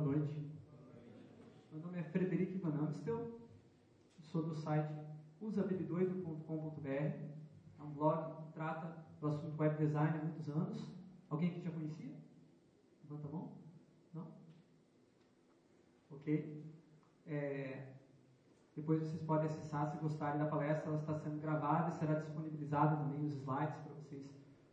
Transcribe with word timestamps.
Boa 0.00 0.16
noite. 0.16 0.50
Meu 1.70 1.82
nome 1.82 1.98
é 1.98 2.02
Frederico 2.04 2.58
Van 2.60 2.86
Amstel, 2.86 3.38
sou 4.18 4.42
do 4.42 4.54
site 4.54 4.94
usabilidoido.com.br. 5.42 6.88
É 6.88 7.82
um 7.82 7.90
blog 7.90 8.46
que 8.46 8.52
trata 8.54 8.96
do 9.20 9.26
assunto 9.26 9.60
web 9.60 9.76
design 9.76 10.18
há 10.18 10.22
muitos 10.22 10.48
anos. 10.48 10.90
Alguém 11.28 11.52
que 11.52 11.60
já 11.60 11.70
conhecia? 11.70 12.16
Levanta 13.04 13.28
a 13.28 13.30
mão. 13.30 13.52
Não? 14.14 14.26
Ok. 16.12 16.64
É, 17.26 17.92
depois 18.74 19.02
vocês 19.02 19.20
podem 19.24 19.48
acessar 19.48 19.86
se 19.86 19.98
gostarem 19.98 20.38
da 20.38 20.46
palestra. 20.46 20.88
Ela 20.88 21.00
está 21.00 21.14
sendo 21.14 21.42
gravada 21.42 21.90
e 21.90 21.98
será 21.98 22.14
disponibilizada 22.14 22.96
também 22.96 23.26
os 23.26 23.34
slides 23.34 23.76
para 23.76 23.92
vocês 23.92 24.24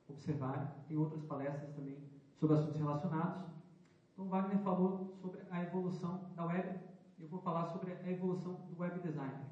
observarem. 0.08 0.70
Tem 0.88 0.96
outras 0.96 1.22
palestras 1.24 1.76
também 1.76 1.98
sobre 2.40 2.56
assuntos 2.56 2.80
relacionados. 2.80 3.57
Então, 4.18 4.30
Wagner 4.30 4.58
falou 4.64 5.16
sobre 5.22 5.42
a 5.52 5.62
evolução 5.62 6.32
da 6.36 6.44
web. 6.44 6.80
Eu 7.20 7.28
vou 7.28 7.40
falar 7.40 7.68
sobre 7.68 7.94
a 7.94 8.10
evolução 8.10 8.54
do 8.68 8.82
web 8.82 9.00
designer. 9.02 9.46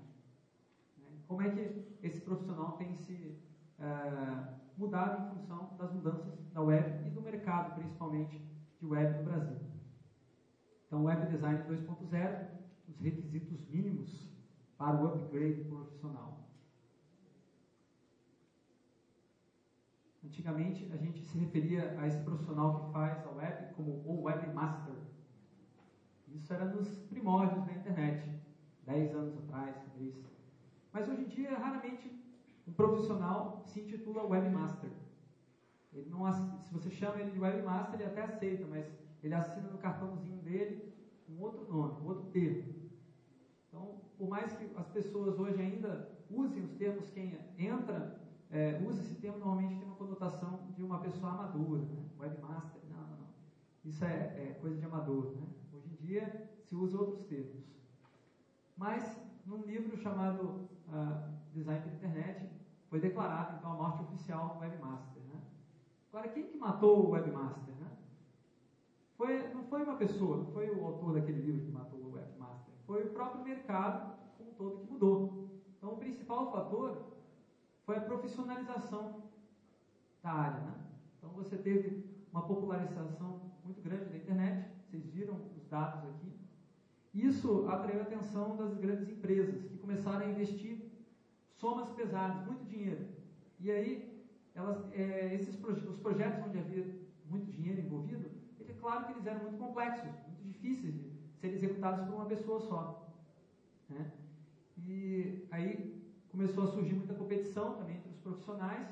Né? 0.98 1.08
Como 1.28 1.44
é 1.44 1.52
que 1.52 2.00
esse 2.02 2.20
profissional 2.22 2.72
tem 2.72 2.96
se 2.96 3.40
uh, 3.78 4.56
mudado 4.76 5.22
em 5.22 5.38
função 5.38 5.76
das 5.78 5.94
mudanças 5.94 6.34
da 6.52 6.64
web 6.64 7.08
e 7.08 7.12
do 7.12 7.22
mercado, 7.22 7.76
principalmente 7.76 8.44
de 8.80 8.86
web 8.88 9.20
no 9.20 9.24
Brasil. 9.26 9.58
Então, 10.88 11.04
Web 11.04 11.28
Design 11.28 11.64
2.0, 11.70 12.48
os 12.88 13.00
requisitos 13.00 13.68
mínimos 13.70 14.28
para 14.80 15.00
o 15.00 15.06
upgrade 15.06 15.64
profissional. 15.66 16.40
Antigamente, 20.36 20.92
a 20.92 20.98
gente 20.98 21.24
se 21.24 21.38
referia 21.38 21.98
a 21.98 22.06
esse 22.06 22.20
profissional 22.20 22.84
que 22.84 22.92
faz 22.92 23.26
a 23.26 23.30
web 23.30 23.74
como 23.74 24.04
o 24.06 24.24
webmaster. 24.24 24.94
Isso 26.28 26.52
era 26.52 26.66
nos 26.66 26.90
primórdios 27.04 27.66
da 27.66 27.72
internet, 27.72 28.30
10 28.86 29.16
anos 29.16 29.38
atrás, 29.38 29.78
talvez. 29.78 30.14
Mas 30.92 31.08
hoje 31.08 31.22
em 31.22 31.28
dia, 31.30 31.58
raramente 31.58 32.22
um 32.68 32.74
profissional 32.74 33.64
se 33.66 33.80
intitula 33.80 34.28
webmaster. 34.28 34.90
Ele 35.94 36.10
não, 36.10 36.30
se 36.30 36.74
você 36.74 36.90
chama 36.90 37.22
ele 37.22 37.32
de 37.32 37.40
webmaster, 37.40 37.98
ele 37.98 38.10
até 38.10 38.24
aceita, 38.24 38.68
mas 38.68 38.86
ele 39.24 39.34
assina 39.34 39.70
no 39.70 39.78
cartãozinho 39.78 40.42
dele 40.42 40.94
um 41.30 41.40
outro 41.42 41.66
nome, 41.66 42.02
um 42.02 42.08
outro 42.08 42.26
termo. 42.32 42.74
Então, 43.70 44.02
por 44.18 44.28
mais 44.28 44.52
que 44.52 44.70
as 44.76 44.90
pessoas 44.90 45.40
hoje 45.40 45.62
ainda 45.62 46.10
usem 46.30 46.62
os 46.62 46.74
termos, 46.74 47.10
quem 47.12 47.40
entra 47.58 48.25
é, 48.52 48.82
usa 48.88 49.02
esse 49.02 49.16
termo, 49.16 49.40
normalmente 49.40 49.76
tem 49.76 49.88
uma 49.88 49.96
conotação 49.96 50.60
de 50.76 50.84
uma 50.84 51.00
pessoa 51.00 51.32
amadora, 51.32 51.82
né? 51.84 52.06
webmaster, 52.20 52.82
não, 52.90 53.02
não, 53.02 53.18
não. 53.18 53.28
Isso 53.84 54.04
é, 54.06 54.10
é, 54.10 54.58
coisa 54.62 54.78
de 54.78 54.86
amador. 54.86 55.36
Né? 55.36 55.48
Hoje 55.74 55.90
em 55.92 55.96
dia 55.96 56.50
se 56.64 56.76
usa 56.76 56.98
outros 56.98 57.26
termos. 57.26 57.64
Mas, 58.78 59.20
num 59.46 59.62
livro 59.64 59.98
chamado 59.98 60.68
uh, 60.88 61.34
Design 61.54 61.82
pela 61.82 61.96
Internet, 61.96 62.50
foi 62.90 63.00
declarado 63.00 63.58
então 63.58 63.72
a 63.72 63.76
morte 63.76 64.02
oficial 64.04 64.56
do 64.56 64.60
webmaster. 64.60 65.24
Né? 65.24 65.42
Agora, 66.12 66.28
quem 66.30 66.48
que 66.48 66.58
matou 66.58 67.06
o 67.06 67.10
webmaster? 67.12 67.74
Né? 67.76 67.92
Foi, 69.18 69.54
não 69.54 69.64
foi 69.64 69.84
uma 69.84 69.96
pessoa, 69.96 70.38
não 70.38 70.46
foi 70.48 70.70
o 70.70 70.86
autor 70.86 71.14
daquele 71.14 71.42
livro 71.42 71.66
que 71.66 71.72
matou 71.72 72.00
o 72.00 72.14
webmaster, 72.14 72.74
foi 72.86 73.04
o 73.04 73.10
próprio 73.10 73.44
mercado 73.44 74.18
como 74.38 74.52
um 74.52 74.54
todo 74.54 74.78
que 74.80 74.92
mudou. 74.92 75.50
Então, 75.78 75.94
o 75.94 75.98
principal 75.98 76.52
fator 76.52 77.15
foi 77.86 77.98
a 77.98 78.02
profissionalização 78.02 79.24
da 80.24 80.32
área. 80.32 80.62
Né? 80.62 80.74
Então 81.18 81.30
você 81.32 81.56
teve 81.58 82.04
uma 82.32 82.42
popularização 82.42 83.40
muito 83.64 83.82
grande 83.82 84.06
da 84.06 84.18
internet, 84.18 84.70
vocês 84.84 85.06
viram 85.06 85.36
os 85.56 85.66
dados 85.68 86.10
aqui. 86.10 86.34
Isso 87.14 87.68
atraiu 87.70 88.00
a 88.00 88.04
atenção 88.04 88.58
das 88.58 88.76
grandes 88.78 89.08
empresas, 89.08 89.62
que 89.64 89.78
começaram 89.78 90.26
a 90.26 90.30
investir 90.30 90.92
somas 91.54 91.90
pesadas, 91.92 92.46
muito 92.46 92.66
dinheiro. 92.66 93.08
E 93.60 93.72
aí, 93.72 94.28
elas, 94.54 94.92
é, 94.92 95.34
esses 95.34 95.56
os 95.64 95.98
projetos 96.00 96.46
onde 96.46 96.60
havia 96.60 96.86
muito 97.30 97.52
dinheiro 97.52 97.82
envolvido, 97.82 98.30
é 98.68 98.74
claro 98.74 99.06
que 99.06 99.14
eles 99.14 99.26
eram 99.26 99.44
muito 99.44 99.58
complexos, 99.58 100.10
muito 100.28 100.44
difíceis 100.44 100.94
de 100.94 101.12
serem 101.40 101.56
executados 101.56 102.06
por 102.06 102.16
uma 102.16 102.26
pessoa 102.26 102.60
só. 102.60 103.16
Né? 103.90 104.12
E 104.78 105.48
aí 105.52 106.05
começou 106.36 106.66
a 106.66 106.68
surgir 106.68 106.94
muita 106.94 107.14
competição 107.14 107.76
também 107.76 107.96
entre 107.96 108.10
os 108.10 108.18
profissionais. 108.18 108.86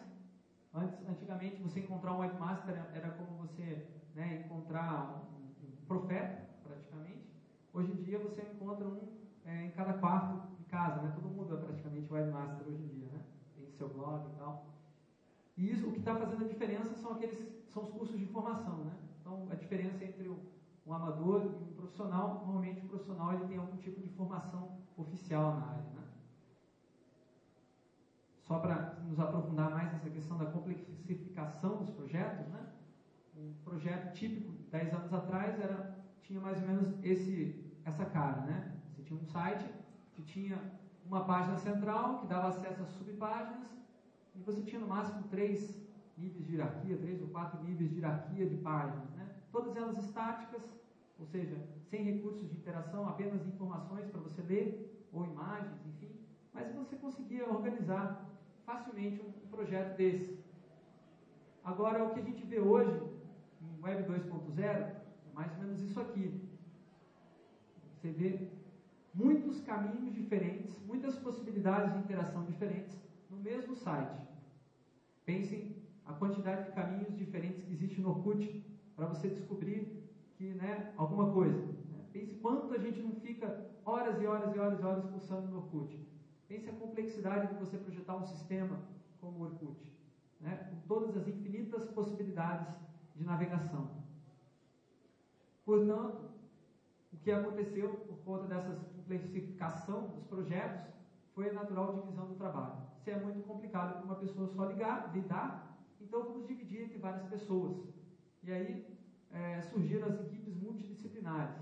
Antes, 0.74 1.06
antigamente, 1.08 1.62
você 1.62 1.82
encontrar 1.82 2.14
um 2.14 2.20
webmaster 2.20 2.74
era 2.94 3.12
como 3.12 3.38
você 3.38 3.86
né, 4.16 4.46
encontrar 4.46 5.22
um, 5.62 5.86
profeta, 5.86 6.42
praticamente. 6.64 7.30
Hoje 7.74 7.92
em 7.92 8.02
dia, 8.02 8.18
você 8.18 8.42
encontra 8.42 8.88
um 8.88 9.10
é, 9.44 9.66
em 9.66 9.72
cada 9.72 9.94
quarto 9.94 10.56
de 10.56 10.64
casa, 10.64 11.02
né? 11.02 11.12
Todo 11.14 11.28
mundo 11.28 11.54
é 11.54 11.58
praticamente 11.58 12.12
webmaster 12.12 12.66
hoje 12.66 12.82
em 12.82 12.88
dia, 12.88 13.08
né? 13.10 13.22
Tem 13.56 13.70
seu 13.72 13.90
blog 13.90 14.26
e 14.26 14.38
tal. 14.38 14.66
E 15.58 15.70
isso, 15.70 15.90
o 15.90 15.92
que 15.92 16.00
está 16.00 16.16
fazendo 16.16 16.46
a 16.46 16.48
diferença 16.48 16.96
são 16.96 17.12
aqueles, 17.12 17.46
são 17.68 17.84
os 17.84 17.90
cursos 17.90 18.18
de 18.18 18.26
formação, 18.26 18.86
né? 18.86 18.96
Então, 19.20 19.48
a 19.52 19.56
diferença 19.56 20.04
entre 20.04 20.30
um, 20.30 20.40
um 20.88 20.94
amador 20.94 21.44
e 21.44 21.48
um 21.48 21.74
profissional, 21.74 22.36
normalmente 22.46 22.86
o 22.86 22.88
profissional 22.88 23.34
ele 23.34 23.46
tem 23.46 23.58
algum 23.58 23.78
tipo 23.78 24.02
de 24.02 24.10
formação 24.10 24.80
oficial 24.96 25.56
na 25.56 25.66
área, 25.66 25.92
né? 25.92 26.03
Só 28.44 28.60
para 28.60 28.96
nos 29.08 29.20
aprofundar 29.20 29.72
mais 29.72 29.92
nessa 29.92 30.10
questão 30.10 30.38
da 30.38 30.46
complexificação 30.46 31.78
dos 31.78 31.90
projetos, 31.90 32.46
né? 32.48 32.68
Um 33.36 33.54
projeto 33.64 34.14
típico, 34.14 34.52
10 34.70 34.94
anos 34.94 35.14
atrás, 35.14 35.60
era, 35.60 35.98
tinha 36.22 36.40
mais 36.40 36.62
ou 36.62 36.68
menos 36.68 37.04
esse, 37.04 37.74
essa 37.86 38.06
cara, 38.06 38.42
né? 38.42 38.72
Você 38.90 39.02
tinha 39.02 39.18
um 39.18 39.24
site 39.24 39.66
que 40.14 40.22
tinha 40.22 40.60
uma 41.06 41.24
página 41.24 41.58
central 41.58 42.20
que 42.20 42.28
dava 42.28 42.50
acesso 42.50 42.84
a 42.84 42.86
subpáginas 42.86 43.72
e 44.36 44.40
você 44.40 44.62
tinha 44.62 44.82
no 44.82 44.88
máximo 44.88 45.24
três 45.30 45.82
níveis 46.18 46.46
de 46.46 46.56
hierarquia, 46.56 46.98
três 46.98 47.22
ou 47.22 47.28
quatro 47.30 47.62
níveis 47.64 47.90
de 47.90 48.00
hierarquia 48.00 48.48
de 48.48 48.58
páginas, 48.58 49.10
né? 49.12 49.30
Todas 49.52 49.76
elas 49.76 49.98
estáticas, 49.98 50.62
ou 51.18 51.26
seja, 51.26 51.56
sem 51.90 52.04
recursos 52.04 52.50
de 52.50 52.58
interação, 52.58 53.08
apenas 53.08 53.46
informações 53.48 54.06
para 54.08 54.20
você 54.20 54.42
ler 54.42 55.08
ou 55.12 55.26
imagens, 55.26 55.86
enfim. 55.88 56.12
Mas 56.54 56.74
você 56.76 56.96
conseguia 56.96 57.50
organizar 57.50 58.33
facilmente 58.66 59.22
um, 59.22 59.48
projeto 59.48 59.96
desse. 59.96 60.40
Agora, 61.64 62.04
o 62.04 62.14
que 62.14 62.20
a 62.20 62.24
gente 62.24 62.44
vê 62.46 62.60
hoje 62.60 63.00
em 63.62 63.84
Web 63.84 64.04
2.0 64.12 64.60
é 64.60 65.02
mais 65.34 65.52
ou 65.54 65.60
menos 65.60 65.82
isso 65.82 66.00
aqui. 66.00 66.42
Você 67.94 68.10
vê 68.10 68.50
muitos 69.14 69.62
caminhos 69.62 70.14
diferentes, 70.14 70.78
muitas 70.86 71.16
possibilidades 71.16 71.94
de 71.94 72.00
interação 72.00 72.44
diferentes 72.46 72.98
no 73.30 73.38
mesmo 73.38 73.76
site. 73.76 74.28
Pensem 75.26 75.76
a 76.06 76.14
quantidade 76.14 76.66
de 76.66 76.72
caminhos 76.74 77.16
diferentes 77.16 77.64
que 77.64 77.72
existe 77.72 78.02
no 78.02 78.10
Orkut 78.10 78.66
para 78.96 79.06
você 79.06 79.30
descobrir 79.30 80.04
que, 80.36 80.54
né, 80.56 80.92
alguma 80.98 81.32
coisa. 81.32 81.62
Né? 81.92 82.04
Pense 82.12 82.34
quanto 82.36 82.74
a 82.74 82.78
gente 82.78 83.02
não 83.02 83.14
fica 83.16 83.70
horas 83.86 84.20
e 84.22 84.26
horas 84.26 84.54
e 84.54 84.60
horas 84.60 84.82
e 84.82 84.84
horas 84.84 85.06
pulsando 85.06 85.48
no 85.48 85.58
Orkut. 85.58 85.98
Pense 86.54 86.70
a 86.70 86.74
complexidade 86.74 87.48
de 87.48 87.60
você 87.60 87.80
projetar 87.80 88.16
um 88.16 88.28
sistema 88.28 88.80
como 89.20 89.40
o 89.40 89.42
Orkut, 89.42 89.76
né? 90.40 90.70
com 90.70 90.88
todas 90.88 91.18
as 91.18 91.28
infinitas 91.28 91.84
possibilidades 91.86 92.72
de 93.16 93.24
navegação. 93.24 93.90
Portanto, 95.66 96.30
o 97.12 97.18
que 97.18 97.32
aconteceu 97.32 97.90
por 97.90 98.18
conta 98.18 98.46
dessa 98.46 98.72
complexificação 98.96 100.10
dos 100.10 100.24
projetos 100.26 100.86
foi 101.34 101.50
a 101.50 101.54
natural 101.54 101.96
divisão 101.96 102.28
do 102.28 102.36
trabalho. 102.36 102.86
Se 103.04 103.10
é 103.10 103.20
muito 103.20 103.42
complicado 103.48 103.96
para 103.96 104.06
uma 104.06 104.18
pessoa 104.18 104.48
só 104.48 104.66
ligar, 104.66 105.12
lidar, 105.12 105.76
então 106.00 106.22
vamos 106.22 106.46
dividir 106.46 106.84
entre 106.84 107.00
várias 107.00 107.26
pessoas. 107.26 107.84
E 108.44 108.52
aí 108.52 108.96
é, 109.32 109.60
surgiram 109.64 110.08
as 110.08 110.20
equipes 110.20 110.56
multidisciplinares. 110.56 111.58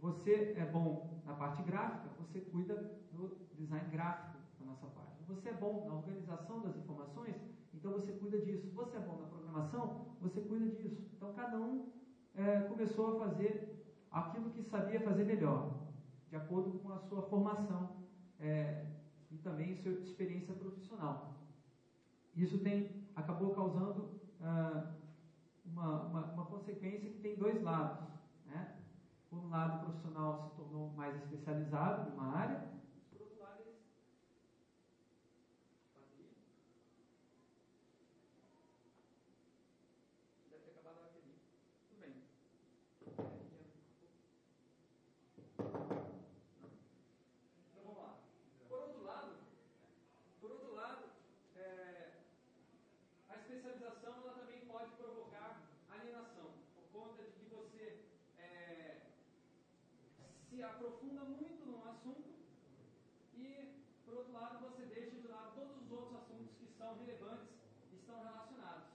Você 0.00 0.54
é 0.56 0.64
bom 0.64 1.20
na 1.26 1.34
parte 1.34 1.62
gráfica, 1.62 2.08
você 2.16 2.40
cuida 2.40 2.98
no 3.20 3.36
design 3.56 3.90
gráfico 3.90 4.38
da 4.58 4.66
nossa 4.66 4.86
página. 4.86 5.16
Você 5.28 5.48
é 5.50 5.52
bom 5.52 5.86
na 5.86 5.94
organização 5.94 6.60
das 6.60 6.76
informações, 6.76 7.36
então 7.74 7.92
você 7.92 8.12
cuida 8.12 8.40
disso. 8.40 8.70
Você 8.74 8.96
é 8.96 9.00
bom 9.00 9.20
na 9.20 9.26
programação, 9.26 10.06
você 10.20 10.40
cuida 10.40 10.66
disso. 10.68 11.08
Então 11.16 11.32
cada 11.34 11.58
um 11.58 11.92
é, 12.34 12.60
começou 12.62 13.16
a 13.16 13.26
fazer 13.26 13.94
aquilo 14.10 14.50
que 14.50 14.62
sabia 14.62 15.00
fazer 15.00 15.24
melhor, 15.24 15.78
de 16.28 16.36
acordo 16.36 16.78
com 16.78 16.92
a 16.92 16.98
sua 16.98 17.22
formação 17.22 17.96
é, 18.38 18.86
e 19.30 19.38
também 19.38 19.76
sua 19.76 19.92
experiência 19.92 20.54
profissional. 20.54 21.34
Isso 22.36 22.58
tem, 22.58 23.06
acabou 23.14 23.54
causando 23.54 24.20
ah, 24.40 24.94
uma, 25.64 26.02
uma, 26.02 26.24
uma 26.32 26.46
consequência 26.46 27.10
que 27.10 27.18
tem 27.18 27.36
dois 27.36 27.62
lados. 27.62 28.08
Né? 28.46 28.76
Por 29.28 29.38
um 29.38 29.48
lado, 29.48 29.76
o 29.76 29.84
profissional 29.86 30.40
se 30.40 30.56
tornou 30.56 30.90
mais 30.92 31.14
especializado 31.16 32.10
numa 32.10 32.34
área, 32.36 32.68
por 33.12 33.20
outro 33.22 33.40
lado, 33.40 33.60
eles. 33.60 33.76
Deve 40.50 40.62
ter 40.64 40.70
acabado 40.70 40.98
a 40.98 41.02
bateria. 41.02 41.34
Tudo 41.88 42.00
bem. 42.00 42.14
gamificação 53.90 54.14
ela 54.22 54.34
também 54.34 54.60
pode 54.66 54.90
provocar 54.92 55.62
alienação, 55.90 56.52
por 56.74 56.84
conta 56.92 57.22
de 57.22 57.30
que 57.32 57.44
você 57.54 58.04
é, 58.38 59.00
se 60.48 60.62
aprofunda 60.62 61.24
muito 61.24 61.66
num 61.66 61.82
assunto 61.88 62.30
e, 63.34 63.82
por 64.04 64.14
outro 64.14 64.32
lado, 64.32 64.60
você 64.60 64.86
deixa 64.86 65.16
de 65.16 65.28
lado 65.28 65.54
todos 65.54 65.82
os 65.82 65.90
outros 65.90 66.14
assuntos 66.16 66.54
que 66.56 66.66
são 66.66 66.98
relevantes 66.98 67.48
e 67.92 67.96
estão 67.96 68.22
relacionados. 68.22 68.88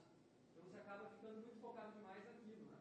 Então 0.50 0.62
você 0.64 0.78
acaba 0.78 1.10
ficando 1.10 1.40
muito 1.40 1.60
focado 1.60 1.92
demais 1.92 2.24
naquilo. 2.24 2.66
Né? 2.70 2.78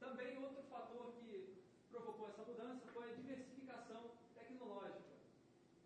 Também 0.00 0.38
outro 0.38 0.62
fator 0.64 1.12
que 1.20 1.62
provocou 1.90 2.28
essa 2.28 2.42
mudança 2.42 2.86
foi 2.92 3.12
a 3.12 3.14
diversificação 3.14 4.12
tecnológica. 4.34 5.12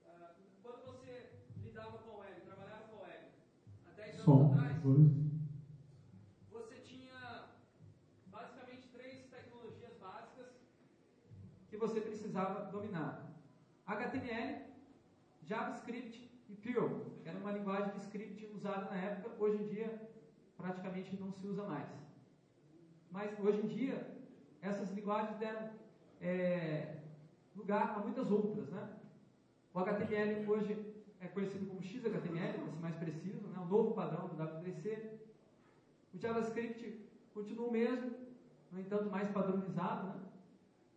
Uh, 0.06 0.34
quando 0.62 0.84
você 0.84 1.32
lidava 1.76 1.98
com 1.98 2.10
a 2.10 2.16
web, 2.20 2.40
trabalhava 2.42 2.84
com 2.88 2.96
a 2.96 3.08
web, 3.08 3.24
há 3.86 3.90
10 3.90 4.08
anos 4.08 4.14
Você 6.50 6.74
tinha 6.80 7.44
basicamente 8.26 8.88
três 8.88 9.24
tecnologias 9.26 9.92
básicas 10.00 10.48
que 11.68 11.76
você 11.76 12.00
precisava 12.00 12.68
dominar: 12.72 13.24
HTML, 13.86 14.64
JavaScript 15.44 16.28
e 16.48 16.56
Perl. 16.56 17.06
Era 17.24 17.38
uma 17.38 17.52
linguagem 17.52 17.92
de 17.92 18.00
script 18.00 18.50
usada 18.52 18.90
na 18.90 18.96
época, 18.96 19.30
hoje 19.38 19.62
em 19.62 19.68
dia 19.68 20.10
praticamente 20.56 21.16
não 21.16 21.30
se 21.30 21.46
usa 21.46 21.62
mais. 21.62 21.88
Mas 23.12 23.38
hoje 23.38 23.60
em 23.60 23.68
dia, 23.68 24.12
essas 24.60 24.90
linguagens 24.90 25.38
deram 25.38 25.70
é, 26.20 26.96
lugar 27.54 27.96
a 27.96 28.00
muitas 28.00 28.28
outras. 28.32 28.68
Né? 28.70 28.88
O 29.72 29.78
HTML 29.78 30.50
hoje 30.50 30.95
é 31.20 31.28
conhecido 31.28 31.66
como 31.66 31.82
XHTML, 31.82 32.58
para 32.58 32.70
ser 32.70 32.80
mais 32.80 32.96
preciso, 32.96 33.46
né? 33.48 33.58
o 33.58 33.66
novo 33.66 33.94
padrão 33.94 34.28
do 34.28 34.36
W3C. 34.36 35.18
O 36.14 36.18
JavaScript 36.18 37.06
continua 37.32 37.68
o 37.68 37.72
mesmo, 37.72 38.12
no 38.72 38.80
entanto 38.80 39.10
mais 39.10 39.28
padronizado. 39.30 40.08
Né? 40.08 40.26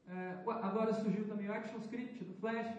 É, 0.08 0.44
agora 0.62 0.94
surgiu 0.94 1.28
também 1.28 1.48
o 1.48 1.54
ActionScript 1.54 2.24
do 2.24 2.34
Flash, 2.36 2.74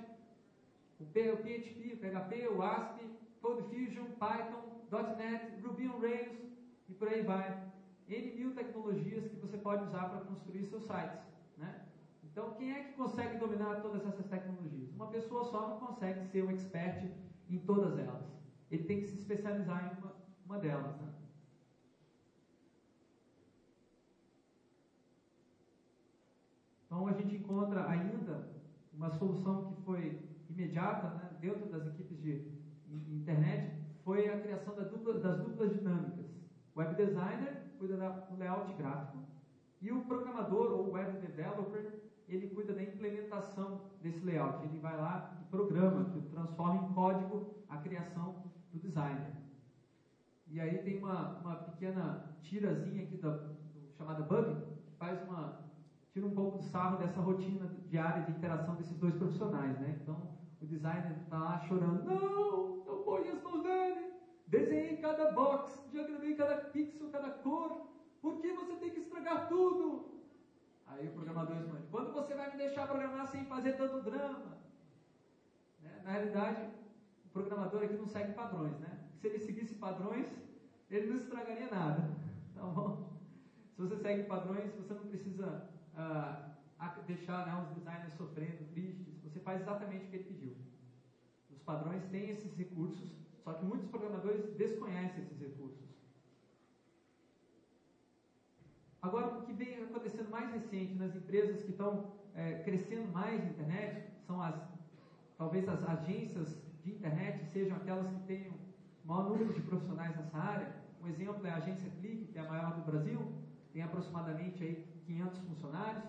o 1.01 1.05
PHP, 1.05 1.95
o 1.95 1.97
PHP, 1.97 2.49
o 2.49 2.63
ASP, 2.63 3.01
CodeFusion, 3.41 4.05
Python, 4.19 4.71
.NET, 5.17 5.61
Ruby 5.63 5.89
on 5.89 6.01
Rails 6.01 6.39
e 6.89 6.95
por 6.95 7.09
aí 7.09 7.23
vai. 7.23 7.71
N 8.09 8.33
mil 8.33 8.55
tecnologias 8.55 9.29
que 9.29 9.37
você 9.37 9.57
pode 9.57 9.85
usar 9.85 10.09
para 10.09 10.21
construir 10.23 10.65
seus 10.65 10.83
sites. 10.83 11.21
Né? 11.57 11.87
Então, 12.25 12.55
quem 12.55 12.73
é 12.73 12.83
que 12.85 12.93
consegue 12.95 13.39
dominar 13.39 13.81
todas 13.81 14.05
essas 14.05 14.27
tecnologias? 14.27 14.91
Uma 14.93 15.07
pessoa 15.07 15.45
só 15.45 15.69
não 15.69 15.79
consegue 15.79 16.25
ser 16.25 16.45
um 16.45 16.51
expert 16.51 17.09
em 17.51 17.59
todas 17.59 17.99
elas. 17.99 18.25
Ele 18.71 18.85
tem 18.85 19.01
que 19.01 19.07
se 19.07 19.19
especializar 19.19 19.93
em 19.93 19.99
uma, 19.99 20.13
uma 20.47 20.59
delas. 20.59 20.97
Né? 21.01 21.09
Então, 26.87 27.07
a 27.07 27.13
gente 27.13 27.37
encontra 27.37 27.89
ainda 27.89 28.49
uma 28.93 29.11
solução 29.11 29.65
que 29.65 29.83
foi 29.83 30.29
imediata 30.49 31.09
né, 31.11 31.37
dentro 31.41 31.69
das 31.71 31.87
equipes 31.87 32.21
de 32.21 32.61
internet, 33.09 33.81
foi 34.05 34.29
a 34.29 34.41
criação 34.41 34.75
da 34.75 34.83
dupla, 34.83 35.19
das 35.21 35.39
duplas 35.39 35.73
dinâmicas. 35.73 36.27
O 36.75 36.81
web 36.81 36.95
designer 36.97 37.63
cuida 37.79 37.97
do 37.97 38.37
layout 38.37 38.73
gráfico 38.75 39.25
e 39.81 39.93
o 39.93 40.05
programador 40.05 40.73
ou 40.73 40.91
web 40.93 41.19
developer 41.19 42.10
ele 42.35 42.49
cuida 42.49 42.73
da 42.73 42.83
implementação 42.83 43.81
desse 44.01 44.25
layout. 44.25 44.65
Ele 44.65 44.79
vai 44.79 44.97
lá 44.97 45.39
e 45.41 45.45
programa, 45.51 46.05
transforma 46.31 46.85
em 46.85 46.95
código 46.95 47.55
a 47.69 47.77
criação 47.79 48.45
do 48.73 48.79
designer. 48.79 49.33
E 50.47 50.61
aí 50.61 50.79
tem 50.79 50.99
uma, 50.99 51.39
uma 51.39 51.55
pequena 51.57 52.37
tirazinha 52.43 53.05
aqui 53.05 53.17
da, 53.17 53.51
chamada 53.97 54.23
bug, 54.23 54.61
que 54.85 54.97
faz 54.97 55.23
uma 55.29 55.71
tira 56.13 56.27
um 56.27 56.35
pouco 56.35 56.59
do 56.59 56.65
sarro 56.65 56.99
dessa 56.99 57.21
rotina 57.21 57.67
diária 57.87 58.25
de 58.25 58.33
interação 58.33 58.75
desses 58.75 58.97
dois 58.97 59.15
profissionais, 59.15 59.79
né? 59.79 59.99
Então 60.03 60.21
o 60.61 60.67
designer 60.67 61.17
está 61.23 61.39
lá 61.39 61.59
chorando, 61.61 62.05
não, 62.05 62.85
não 62.85 63.03
ponhas 63.05 63.41
no 63.43 63.63
dele, 63.63 64.13
desenhei 64.49 64.97
cada 64.97 65.31
box, 65.33 65.89
diagramei 65.93 66.35
cada 66.35 66.57
pixel, 66.57 67.11
cada 67.11 67.31
cor, 67.31 67.87
por 68.21 68.41
que 68.41 68.53
você 68.53 68.75
tem 68.75 68.91
que 68.91 69.01
estragar 69.01 69.49
tudo? 69.49 70.20
Aí 70.91 71.09
o 71.09 71.13
programador 71.13 71.57
responde: 71.57 71.87
Quando 71.91 72.13
você 72.13 72.35
vai 72.35 72.51
me 72.51 72.59
deixar 72.59 72.87
programar 72.87 73.27
sem 73.29 73.45
fazer 73.45 73.73
tanto 73.75 74.03
drama? 74.03 74.59
Né? 75.83 76.01
Na 76.05 76.11
realidade, 76.11 76.71
o 77.25 77.29
programador 77.29 77.85
aqui 77.85 77.95
não 77.95 78.07
segue 78.07 78.33
padrões, 78.33 78.79
né? 78.81 78.99
Se 79.17 79.27
ele 79.29 79.39
seguisse 79.39 79.75
padrões, 79.75 80.29
ele 80.91 81.09
não 81.09 81.17
estragaria 81.17 81.71
nada. 81.71 82.03
Tá 82.53 82.67
bom? 82.67 83.19
Se 83.75 83.81
você 83.81 83.97
segue 83.97 84.25
padrões, 84.25 84.75
você 84.75 84.93
não 84.93 85.07
precisa 85.07 85.67
ah, 85.97 86.51
deixar 87.07 87.47
né, 87.47 87.55
os 87.63 87.75
designers 87.75 88.13
sofrendo, 88.15 88.71
tristes. 88.73 89.23
Você 89.23 89.41
faz 89.41 89.63
exatamente 89.63 90.07
o 90.07 90.09
que 90.09 90.17
ele 90.17 90.25
pediu. 90.25 90.57
Os 91.51 91.59
padrões 91.61 92.05
têm 92.07 92.31
esses 92.31 92.55
recursos, 92.57 93.11
só 93.43 93.55
que 93.55 93.65
muitos 93.65 93.89
programadores 93.89 94.45
desconhecem 94.57 95.23
esses 95.23 95.41
recursos. 95.41 95.90
Agora, 99.03 99.39
o 99.39 99.43
que 99.43 99.53
vem 99.55 99.83
acontecendo 99.83 100.29
mais 100.29 100.53
recente 100.53 100.95
nas 100.95 101.15
empresas 101.17 101.63
que 101.63 101.71
estão 101.71 102.13
é, 102.35 102.63
crescendo 102.63 103.11
mais 103.11 103.43
na 103.43 103.51
internet 103.51 104.11
são 104.27 104.43
as, 104.43 104.55
talvez 105.39 105.67
as 105.69 105.83
agências 105.89 106.63
de 106.85 106.91
internet 106.93 107.43
sejam 107.47 107.77
aquelas 107.77 108.07
que 108.09 108.21
tenham 108.27 108.53
maior 109.05 109.31
número 109.31 109.55
de 109.55 109.63
profissionais 109.63 110.15
nessa 110.17 110.37
área. 110.37 110.75
Um 111.03 111.09
exemplo 111.09 111.47
é 111.47 111.51
a 111.51 111.57
agência 111.57 111.91
Clique, 111.99 112.27
que 112.27 112.39
é 112.39 112.43
a 112.43 112.49
maior 112.49 112.75
do 112.75 112.83
Brasil, 112.83 113.21
tem 113.73 113.83
aproximadamente 113.83 114.63
aí 114.63 114.87
500 115.07 115.39
funcionários. 115.41 116.05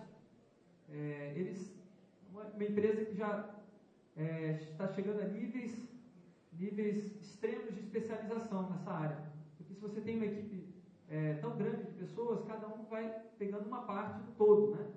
É, 0.90 1.32
eles, 1.34 1.74
uma, 2.30 2.44
uma, 2.44 2.64
empresa 2.64 3.06
que 3.06 3.14
já 3.14 3.56
é, 4.16 4.58
está 4.70 4.86
chegando 4.88 5.22
a 5.22 5.24
níveis, 5.24 5.88
níveis 6.52 7.16
extremos 7.22 7.74
de 7.74 7.80
especialização 7.80 8.68
nessa 8.70 8.90
área. 8.90 9.32
Porque 9.56 9.72
se 9.72 9.80
você 9.80 10.00
tem 10.02 10.16
uma 10.16 10.26
equipe 10.26 10.71
é, 11.12 11.34
tão 11.34 11.54
grande 11.58 11.84
de 11.84 11.92
pessoas, 11.92 12.42
cada 12.46 12.66
um 12.68 12.84
vai 12.86 13.06
pegando 13.38 13.66
uma 13.66 13.82
parte 13.82 14.18
do 14.22 14.32
todo, 14.32 14.74
né? 14.74 14.90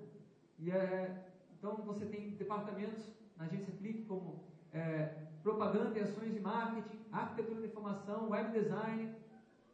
E 0.58 0.70
é, 0.70 1.30
então 1.58 1.76
você 1.84 2.06
tem 2.06 2.30
departamentos 2.30 3.12
na 3.36 3.44
agência 3.44 3.70
Clique 3.74 4.06
como 4.06 4.42
é, 4.72 5.26
propaganda 5.42 5.98
e 5.98 6.02
ações 6.02 6.32
de 6.32 6.40
marketing, 6.40 7.04
arquitetura 7.12 7.60
de 7.60 7.66
informação, 7.66 8.30
web 8.30 8.50
design, 8.50 9.14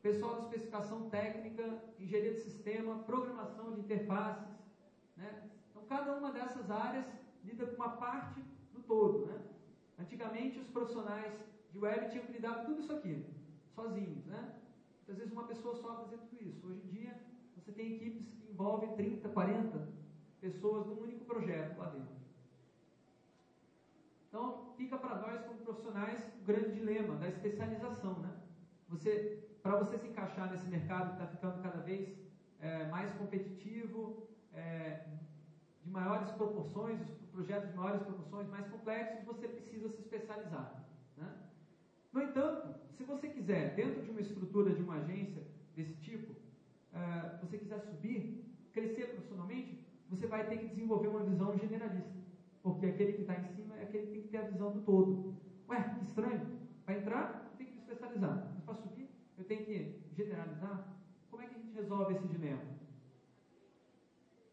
pessoal 0.03 0.35
de 0.35 0.41
especificação 0.47 1.09
técnica, 1.11 1.63
engenharia 2.01 2.35
de 2.35 2.41
sistema, 2.41 2.99
programação 3.05 3.73
de 3.73 3.81
interfaces, 3.81 4.49
né? 5.17 5.49
Então 5.71 5.85
cada 5.89 6.17
uma 6.17 6.33
dessas 6.33 6.69
áreas 6.73 7.07
lida 7.45 7.67
com 7.67 7.77
uma 7.77 7.91
parte 7.91 8.43
do 8.73 8.83
todo, 8.83 9.27
né? 9.27 9.41
Antigamente 9.97 10.59
os 10.59 10.67
profissionais 10.67 11.33
de 11.71 11.79
web 11.79 12.11
tinham 12.11 12.27
que 12.27 12.33
lidar 12.33 12.57
com 12.57 12.65
tudo 12.65 12.81
isso 12.81 12.93
aqui, 12.93 13.25
sozinhos, 13.77 14.27
né? 14.27 14.62
Às 15.13 15.19
vezes 15.19 15.31
uma 15.31 15.45
pessoa 15.45 15.75
só 15.75 15.95
fazia 15.95 16.17
tudo 16.17 16.43
isso. 16.43 16.67
Hoje 16.67 16.81
em 16.87 16.89
dia, 16.89 17.15
você 17.55 17.71
tem 17.71 17.97
equipes 17.97 18.27
que 18.33 18.51
envolvem 18.51 18.97
30, 18.97 19.29
40 19.29 19.89
pessoas 20.41 20.87
num 20.87 21.03
único 21.03 21.27
projeto 21.27 21.77
lá 21.77 21.91
dentro. 21.91 22.17
Então, 24.27 24.73
fica 24.75 24.97
para 24.97 25.17
nós, 25.17 25.45
como 25.45 25.59
profissionais, 25.59 26.27
o 26.41 26.45
grande 26.47 26.73
dilema 26.73 27.17
da 27.17 27.29
especialização. 27.29 28.21
Né? 28.21 28.31
Você, 28.89 29.51
para 29.63 29.77
você 29.77 29.99
se 29.99 30.09
encaixar 30.09 30.51
nesse 30.51 30.67
mercado 30.67 31.09
que 31.09 31.23
está 31.23 31.27
ficando 31.27 31.63
cada 31.63 31.83
vez 31.83 32.19
é, 32.59 32.89
mais 32.89 33.13
competitivo, 33.13 34.27
é, 34.55 35.05
de 35.85 35.91
maiores 35.91 36.31
proporções, 36.31 36.99
projetos 37.31 37.69
de 37.69 37.77
maiores 37.77 38.01
proporções, 38.01 38.49
mais 38.49 38.67
complexos, 38.67 39.23
você 39.27 39.47
precisa 39.47 39.91
se 39.91 40.01
especializar. 40.01 40.82
No 42.13 42.23
entanto, 42.23 42.75
se 42.97 43.05
você 43.05 43.29
quiser, 43.29 43.75
dentro 43.75 44.03
de 44.03 44.11
uma 44.11 44.21
estrutura 44.21 44.75
de 44.75 44.83
uma 44.83 44.97
agência 44.97 45.43
desse 45.75 45.95
tipo, 45.97 46.33
uh, 46.33 47.39
você 47.41 47.59
quiser 47.59 47.81
subir, 47.81 48.45
crescer 48.73 49.07
profissionalmente, 49.15 49.83
você 50.11 50.27
vai 50.27 50.47
ter 50.47 50.59
que 50.59 50.69
desenvolver 50.69 51.09
uma 51.09 51.25
visão 51.25 51.57
generalista. 51.57 52.21
Porque 52.63 52.87
aquele 52.87 53.15
que 53.15 53.23
está 53.23 53.35
em 53.35 53.45
cima 53.55 53.77
é 53.77 53.85
aquele 53.85 54.07
que 54.07 54.13
tem 54.13 54.23
que 54.23 54.29
ter 54.29 54.39
a 54.39 54.49
visão 54.49 54.73
do 54.73 54.83
todo. 54.83 55.35
Ué, 55.69 55.83
que 55.99 56.05
estranho. 56.05 56.61
Para 56.85 56.99
entrar, 56.99 57.55
tem 57.57 57.67
que 57.67 57.73
me 57.73 57.79
especializar. 57.79 58.53
Mas 58.55 58.63
para 58.65 58.75
subir, 58.75 59.09
eu 59.39 59.45
tenho 59.45 59.65
que 59.65 60.03
generalizar. 60.15 60.97
Como 61.31 61.43
é 61.43 61.47
que 61.47 61.55
a 61.55 61.59
gente 61.59 61.75
resolve 61.75 62.15
esse 62.15 62.29
dilema? 62.29 62.63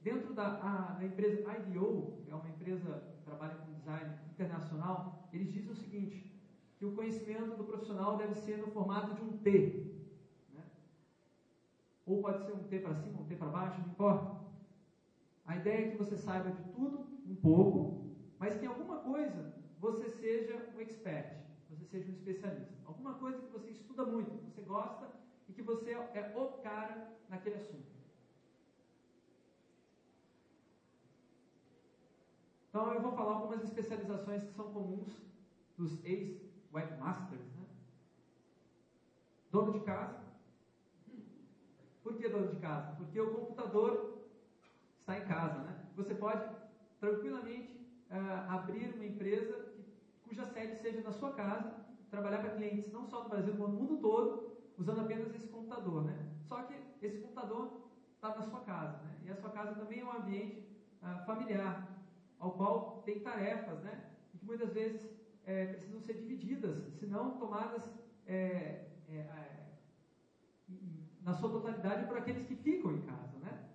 Dentro 0.01 0.33
da, 0.33 0.47
a, 0.47 0.93
da 0.93 1.05
empresa 1.05 1.43
IDO, 1.57 2.21
que 2.23 2.31
é 2.31 2.35
uma 2.35 2.49
empresa 2.49 3.03
que 3.17 3.23
trabalha 3.23 3.55
com 3.55 3.73
design 3.73 4.15
internacional, 4.31 5.29
eles 5.33 5.51
dizem 5.51 5.71
o 5.71 5.75
seguinte: 5.75 6.28
que 6.79 6.85
o 6.85 6.93
conhecimento 6.93 7.57
do 7.57 7.65
profissional 7.65 8.15
deve 8.15 8.35
ser 8.35 8.57
no 8.57 8.71
formato 8.71 9.13
de 9.13 9.21
um 9.21 9.37
T. 9.39 9.91
Né? 10.53 10.63
Ou 12.05 12.21
pode 12.21 12.45
ser 12.45 12.53
um 12.53 12.63
T 12.63 12.79
para 12.79 12.95
cima, 12.95 13.19
um 13.19 13.25
T 13.25 13.35
para 13.35 13.49
baixo, 13.49 13.81
não 13.81 13.89
importa. 13.89 14.39
A 15.45 15.57
ideia 15.57 15.87
é 15.87 15.91
que 15.91 15.97
você 15.97 16.15
saiba 16.15 16.51
de 16.51 16.63
tudo 16.71 17.05
um 17.25 17.35
pouco, 17.35 18.15
mas 18.39 18.55
que 18.55 18.63
em 18.63 18.69
alguma 18.69 18.99
coisa 18.99 19.53
você 19.77 20.09
seja 20.09 20.71
um 20.73 20.79
expert. 20.79 21.37
você 21.69 21.83
seja 21.83 22.09
um 22.09 22.13
especialista. 22.13 22.73
Alguma 22.85 23.15
coisa 23.15 23.41
que 23.41 23.51
você 23.51 23.71
estuda 23.71 24.05
muito, 24.05 24.37
que 24.37 24.45
você 24.45 24.61
gosta 24.61 25.11
e 25.49 25.51
que 25.51 25.61
você 25.61 25.91
é 25.91 26.33
o 26.33 26.47
cara 26.63 27.13
naquele 27.27 27.57
assunto. 27.57 27.89
Então 32.69 32.93
eu 32.93 33.01
vou 33.01 33.11
falar 33.11 33.33
algumas 33.33 33.63
especializações 33.63 34.43
que 34.43 34.53
são 34.53 34.71
comuns 34.71 35.11
dos 35.77 36.05
ex-webmasters. 36.69 37.45
Né? 37.55 37.65
Dono 39.51 39.73
de 39.73 39.79
casa. 39.81 40.19
Por 42.03 42.15
que 42.15 42.29
dono 42.29 42.47
de 42.47 42.57
casa? 42.57 42.95
Porque 42.95 43.19
o 43.19 43.33
computador 43.33 44.23
está 44.99 45.17
em 45.17 45.25
casa. 45.25 45.59
Né? 45.59 45.85
Você 45.95 46.15
pode 46.15 46.43
tranquilamente 46.99 47.73
uh, 48.11 48.51
abrir 48.51 48.93
uma 48.93 49.05
empresa 49.05 49.53
que, 49.73 49.83
cuja 50.27 50.45
sede 50.45 50.75
seja 50.77 51.01
na 51.01 51.11
sua 51.11 51.33
casa, 51.33 51.73
trabalhar 52.09 52.39
para 52.39 52.55
clientes 52.55 52.91
não 52.91 53.05
só 53.05 53.23
no 53.23 53.29
Brasil, 53.29 53.53
mas 53.57 53.69
no 53.69 53.75
mundo 53.75 53.97
todo, 53.97 54.57
usando 54.77 55.01
apenas 55.01 55.33
esse 55.35 55.47
computador. 55.47 56.05
Né? 56.05 56.31
Só 56.47 56.63
que 56.63 56.75
esse 57.01 57.19
computador 57.19 57.89
está 58.15 58.35
na 58.35 58.43
sua 58.43 58.61
casa. 58.61 58.97
Né? 59.03 59.15
E 59.25 59.31
a 59.31 59.35
sua 59.35 59.49
casa 59.49 59.73
também 59.75 59.99
é 59.99 60.05
um 60.05 60.11
ambiente 60.11 60.67
uh, 61.01 61.25
familiar, 61.25 61.87
ao 62.39 62.51
qual 62.51 63.01
tem 63.05 63.19
tarefas, 63.19 63.79
né? 63.81 64.11
E 64.33 64.37
que 64.37 64.45
muitas 64.45 64.71
vezes 64.71 65.18
é, 65.49 65.65
precisam 65.65 65.99
ser 66.01 66.13
divididas, 66.13 66.77
se 66.99 67.07
não 67.07 67.37
tomadas 67.39 67.81
é, 68.27 68.85
é 69.09 69.49
na 71.23 71.33
sua 71.33 71.49
totalidade 71.49 72.05
por 72.05 72.17
aqueles 72.17 72.43
que 72.45 72.55
ficam 72.55 72.91
em 72.91 73.01
casa, 73.01 73.37
né? 73.39 73.69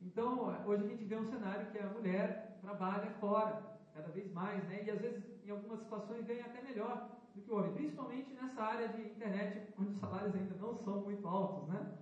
Então, 0.00 0.52
hoje 0.66 0.84
a 0.84 0.88
gente 0.88 1.04
vê 1.04 1.16
um 1.16 1.24
cenário 1.24 1.70
que 1.70 1.78
a 1.78 1.86
mulher 1.90 2.58
trabalha 2.60 3.10
fora, 3.20 3.62
cada 3.94 4.08
vez 4.08 4.32
mais, 4.32 4.64
né? 4.64 4.82
E 4.84 4.90
às 4.90 5.00
vezes, 5.00 5.22
em 5.44 5.50
algumas 5.50 5.78
situações, 5.80 6.26
ganha 6.26 6.44
até 6.44 6.60
melhor 6.60 7.08
do 7.34 7.40
que 7.40 7.50
o 7.50 7.56
homem, 7.56 7.72
principalmente 7.72 8.34
nessa 8.34 8.60
área 8.60 8.88
de 8.88 9.02
internet, 9.02 9.72
onde 9.78 9.90
os 9.90 9.98
salários 9.98 10.34
ainda 10.34 10.56
não 10.56 10.74
são 10.74 11.02
muito 11.02 11.26
altos, 11.26 11.68
né? 11.68 11.98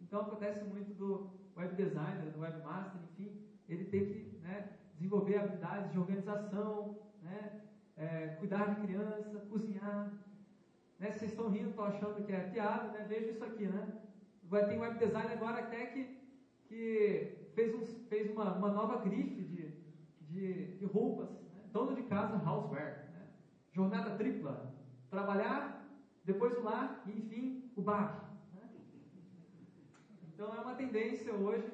Então, 0.00 0.22
acontece 0.22 0.64
muito 0.64 0.94
do 0.94 1.30
web 1.56 1.74
designer, 1.76 2.30
do 2.30 2.40
webmaster, 2.40 3.00
enfim, 3.10 3.38
ele 3.68 3.84
tem 3.84 4.06
que 4.06 4.38
né, 4.38 4.78
desenvolver 4.94 5.36
habilidades 5.36 5.92
de 5.92 5.98
organização, 5.98 6.98
né? 7.20 7.62
É, 8.02 8.34
cuidar 8.40 8.64
de 8.74 8.80
criança, 8.84 9.38
cozinhar. 9.48 10.12
Né? 10.98 11.12
Vocês 11.12 11.30
estão 11.30 11.48
rindo, 11.48 11.70
estão 11.70 11.84
achando 11.84 12.24
que 12.24 12.32
é 12.32 12.40
piada, 12.40 12.88
né? 12.88 13.06
Veja 13.08 13.30
isso 13.30 13.44
aqui, 13.44 13.66
né? 13.66 13.82
Vai 14.42 14.66
ter 14.66 14.76
web 14.76 14.98
design 14.98 15.32
agora 15.32 15.60
até 15.60 15.86
que, 15.86 16.02
que 16.66 17.48
fez, 17.54 17.72
um, 17.76 17.84
fez 18.08 18.28
uma, 18.32 18.56
uma 18.56 18.72
nova 18.72 18.96
grife 19.04 19.42
de, 19.44 19.68
de, 20.20 20.78
de 20.78 20.84
roupas, 20.84 21.30
né? 21.30 21.62
dono 21.72 21.94
de 21.94 22.02
casa, 22.02 22.42
houseware. 22.44 23.08
Né? 23.12 23.28
Jornada 23.72 24.16
tripla, 24.16 24.74
trabalhar, 25.08 25.86
depois 26.24 26.58
o 26.58 26.62
lar 26.62 27.04
e, 27.06 27.10
enfim, 27.12 27.70
o 27.76 27.82
bar. 27.82 28.36
Né? 28.52 28.68
Então 30.34 30.52
é 30.56 30.60
uma 30.60 30.74
tendência 30.74 31.32
hoje, 31.32 31.70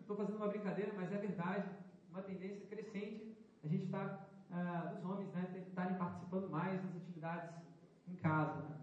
estou 0.00 0.16
fazendo 0.16 0.36
uma 0.36 0.48
brincadeira, 0.48 0.92
mas 0.96 1.12
é 1.12 1.18
verdade, 1.18 1.68
uma 2.10 2.22
tendência 2.22 2.66
crescente. 2.66 3.36
A 3.62 3.68
gente 3.68 3.84
está, 3.84 4.25
ah, 4.50 4.92
os 4.96 5.04
homens, 5.04 5.32
né, 5.32 5.64
estarem 5.66 5.96
participando 5.96 6.48
mais 6.50 6.80
das 6.82 6.96
atividades 6.96 7.50
em 8.08 8.14
casa. 8.16 8.62
Né? 8.62 8.76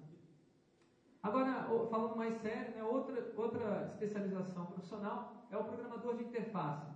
Agora, 1.21 1.67
falando 1.89 2.15
mais 2.17 2.35
sério, 2.41 2.75
né, 2.75 2.83
outra, 2.83 3.31
outra 3.35 3.85
especialização 3.93 4.65
profissional 4.65 5.47
é 5.49 5.57
o 5.57 5.63
programador 5.63 6.17
de 6.17 6.25
interface. 6.25 6.91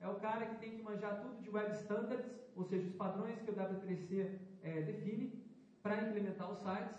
É 0.00 0.08
o 0.08 0.14
cara 0.16 0.46
que 0.46 0.56
tem 0.56 0.76
que 0.76 0.82
manjar 0.82 1.20
tudo 1.20 1.40
de 1.40 1.50
web 1.50 1.72
standards, 1.74 2.26
ou 2.56 2.64
seja, 2.64 2.88
os 2.88 2.94
padrões 2.94 3.40
que 3.42 3.50
o 3.50 3.54
W3C 3.54 4.38
é, 4.62 4.82
define 4.82 5.44
para 5.82 6.02
implementar 6.02 6.50
os 6.50 6.58
sites 6.58 6.96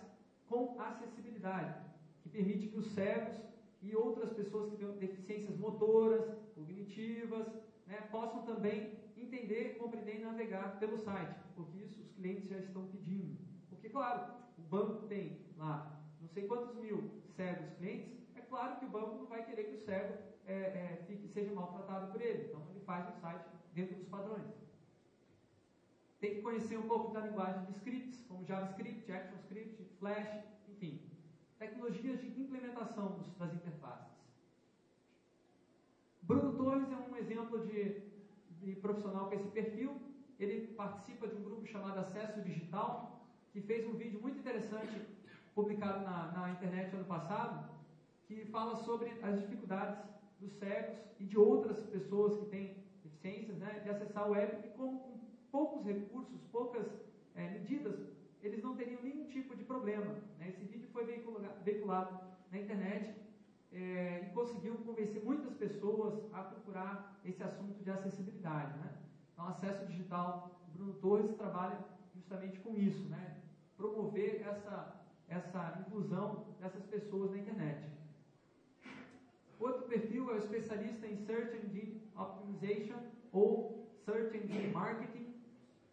com 0.47 0.79
acessibilidade, 0.79 1.75
que 2.21 2.29
permite 2.29 2.67
que 2.67 2.77
os 2.77 2.91
cegos 2.93 3.41
e 3.81 3.95
outras 3.95 4.31
pessoas 4.31 4.69
que 4.69 4.77
têm 4.77 4.91
deficiências 4.97 5.57
motoras, 5.57 6.23
cognitivas, 6.55 7.47
né, 7.87 8.01
possam 8.11 8.43
também 8.43 9.00
entender, 9.23 9.77
compreender 9.77 10.19
e 10.19 10.23
navegar 10.23 10.79
pelo 10.79 10.97
site, 10.97 11.35
porque 11.55 11.77
isso 11.77 12.01
os 12.01 12.11
clientes 12.11 12.49
já 12.49 12.57
estão 12.57 12.87
pedindo. 12.87 13.37
Porque, 13.69 13.89
claro, 13.89 14.33
o 14.57 14.61
banco 14.61 15.07
tem 15.07 15.39
lá 15.57 16.01
não 16.21 16.29
sei 16.29 16.47
quantos 16.47 16.75
mil 16.75 17.09
cegos 17.35 17.73
clientes, 17.77 18.21
é 18.35 18.41
claro 18.41 18.79
que 18.79 18.85
o 18.85 18.89
banco 18.89 19.15
não 19.15 19.25
vai 19.25 19.43
querer 19.43 19.63
que 19.65 19.75
o 19.75 19.79
cego 19.79 20.13
é, 20.45 20.53
é, 20.53 21.03
fique, 21.07 21.27
seja 21.27 21.53
maltratado 21.53 22.11
por 22.11 22.21
ele. 22.21 22.47
Então, 22.47 22.63
ele 22.69 22.79
faz 22.81 23.07
o 23.09 23.19
site 23.19 23.45
dentro 23.73 23.95
dos 23.95 24.07
padrões. 24.07 24.45
Tem 26.19 26.35
que 26.35 26.41
conhecer 26.41 26.77
um 26.77 26.87
pouco 26.87 27.11
da 27.11 27.21
linguagem 27.21 27.65
de 27.65 27.71
scripts, 27.71 28.23
como 28.27 28.45
JavaScript, 28.45 29.11
ActionScript, 29.11 29.83
Flash, 29.97 30.43
enfim. 30.69 31.01
Tecnologias 31.57 32.21
de 32.21 32.27
implementação 32.27 33.33
das 33.39 33.53
interfaces. 33.53 34.11
Bruno 36.21 36.53
Torres 36.53 36.91
é 36.91 36.95
um 36.95 37.15
exemplo 37.15 37.65
de 37.65 38.10
profissional 38.81 39.27
com 39.27 39.35
esse 39.35 39.49
perfil. 39.49 39.95
Ele 40.39 40.67
participa 40.67 41.27
de 41.27 41.35
um 41.35 41.43
grupo 41.43 41.65
chamado 41.65 41.99
Acesso 41.99 42.41
Digital, 42.41 43.25
que 43.51 43.61
fez 43.61 43.85
um 43.85 43.93
vídeo 43.93 44.21
muito 44.21 44.39
interessante 44.39 45.01
publicado 45.53 46.03
na, 46.03 46.31
na 46.31 46.51
internet 46.51 46.95
ano 46.95 47.05
passado, 47.05 47.69
que 48.25 48.45
fala 48.45 48.75
sobre 48.75 49.11
as 49.21 49.39
dificuldades 49.39 49.99
dos 50.39 50.51
cegos 50.53 50.97
e 51.19 51.25
de 51.25 51.37
outras 51.37 51.79
pessoas 51.87 52.37
que 52.37 52.45
têm 52.45 52.75
deficiências 53.03 53.57
né, 53.57 53.79
de 53.83 53.89
acessar 53.89 54.27
o 54.27 54.31
web 54.31 54.65
e 54.65 54.69
como 54.69 54.99
com 54.99 55.19
poucos 55.51 55.85
recursos, 55.85 56.41
poucas 56.51 56.87
é, 57.35 57.49
medidas, 57.49 57.99
eles 58.41 58.63
não 58.63 58.75
teriam 58.75 59.01
nenhum 59.03 59.25
tipo 59.25 59.55
de 59.55 59.63
problema. 59.63 60.15
Né? 60.39 60.49
Esse 60.49 60.63
vídeo 60.65 60.87
foi 60.91 61.05
veiculado, 61.05 61.63
veiculado 61.63 62.19
na 62.51 62.59
internet 62.59 63.13
é, 63.71 64.27
e 64.27 64.33
conseguiu 64.33 64.75
convencer 64.85 65.23
muitas 65.23 65.53
pessoas 65.53 66.13
a 66.33 66.43
procurar 66.43 67.19
esse 67.23 67.41
assunto 67.43 67.81
de 67.83 67.89
acessibilidade. 67.89 68.77
Né? 68.79 68.93
Então, 69.33 69.47
acesso 69.47 69.85
digital, 69.85 70.51
Bruno 70.73 70.93
Torres 70.95 71.33
trabalha 71.35 71.77
justamente 72.13 72.59
com 72.59 72.75
isso, 72.75 73.07
né? 73.09 73.37
promover 73.77 74.41
essa, 74.45 75.01
essa 75.27 75.83
inclusão 75.87 76.45
dessas 76.59 76.83
pessoas 76.85 77.31
na 77.31 77.37
internet. 77.37 77.89
Outro 79.59 79.83
perfil 79.83 80.29
é 80.31 80.33
o 80.33 80.37
especialista 80.37 81.07
em 81.07 81.15
Search 81.15 81.55
Engine 81.55 82.01
Optimization 82.15 82.97
ou 83.31 83.87
Search 84.05 84.35
Engine 84.35 84.71
Marketing, 84.73 85.33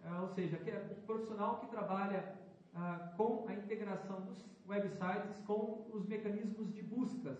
é, 0.03 0.21
ou 0.21 0.29
seja, 0.29 0.57
que 0.57 0.71
é 0.71 0.79
o 0.91 1.07
profissional 1.07 1.61
que 1.61 1.67
trabalha 1.67 2.35
ah, 2.75 3.13
com 3.17 3.47
a 3.47 3.55
integração 3.55 4.21
dos 4.23 4.45
websites 4.67 5.41
com 5.47 5.87
os 5.93 6.07
mecanismos 6.07 6.73
de 6.73 6.83
buscas, 6.83 7.39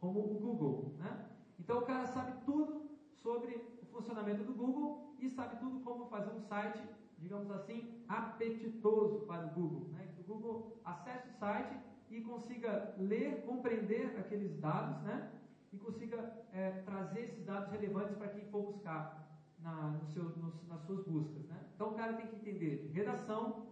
como 0.00 0.20
o 0.20 0.38
Google. 0.38 0.94
Né? 0.98 1.26
Então 1.58 1.78
o 1.78 1.86
cara 1.86 2.06
sabe 2.06 2.32
tudo 2.44 2.88
sobre 3.16 3.54
o 3.82 3.86
funcionamento 3.86 4.44
do 4.44 4.54
Google 4.54 5.14
e 5.18 5.28
sabe 5.28 5.56
tudo 5.58 5.80
como 5.80 6.06
fazer 6.06 6.30
um 6.30 6.40
site, 6.40 6.80
digamos 7.18 7.50
assim, 7.50 8.02
apetitoso 8.08 9.20
para 9.26 9.46
o 9.46 9.50
Google. 9.50 9.88
Né? 9.92 10.08
Que 10.14 10.20
o 10.20 10.24
Google 10.24 10.80
acesse 10.84 11.28
o 11.28 11.32
site 11.32 11.76
e 12.10 12.20
consiga 12.20 12.94
ler, 12.98 13.44
compreender 13.44 14.16
aqueles 14.18 14.58
dados, 14.60 15.02
né? 15.02 15.30
e 15.72 15.76
consiga 15.76 16.32
é, 16.52 16.70
trazer 16.82 17.20
esses 17.20 17.44
dados 17.44 17.70
relevantes 17.70 18.16
para 18.16 18.28
quem 18.28 18.44
for 18.46 18.62
buscar 18.62 19.28
na, 19.60 19.90
no 19.90 20.06
seu, 20.06 20.24
no, 20.24 20.52
nas 20.68 20.80
suas 20.82 21.04
buscas. 21.04 21.44
Né? 21.46 21.60
Então 21.74 21.90
o 21.90 21.94
cara 21.94 22.14
tem 22.14 22.26
que 22.26 22.36
entender 22.36 22.78
de 22.78 22.88
redação, 22.88 23.66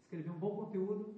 escrever 0.00 0.30
um 0.30 0.38
bom 0.38 0.56
conteúdo, 0.56 1.14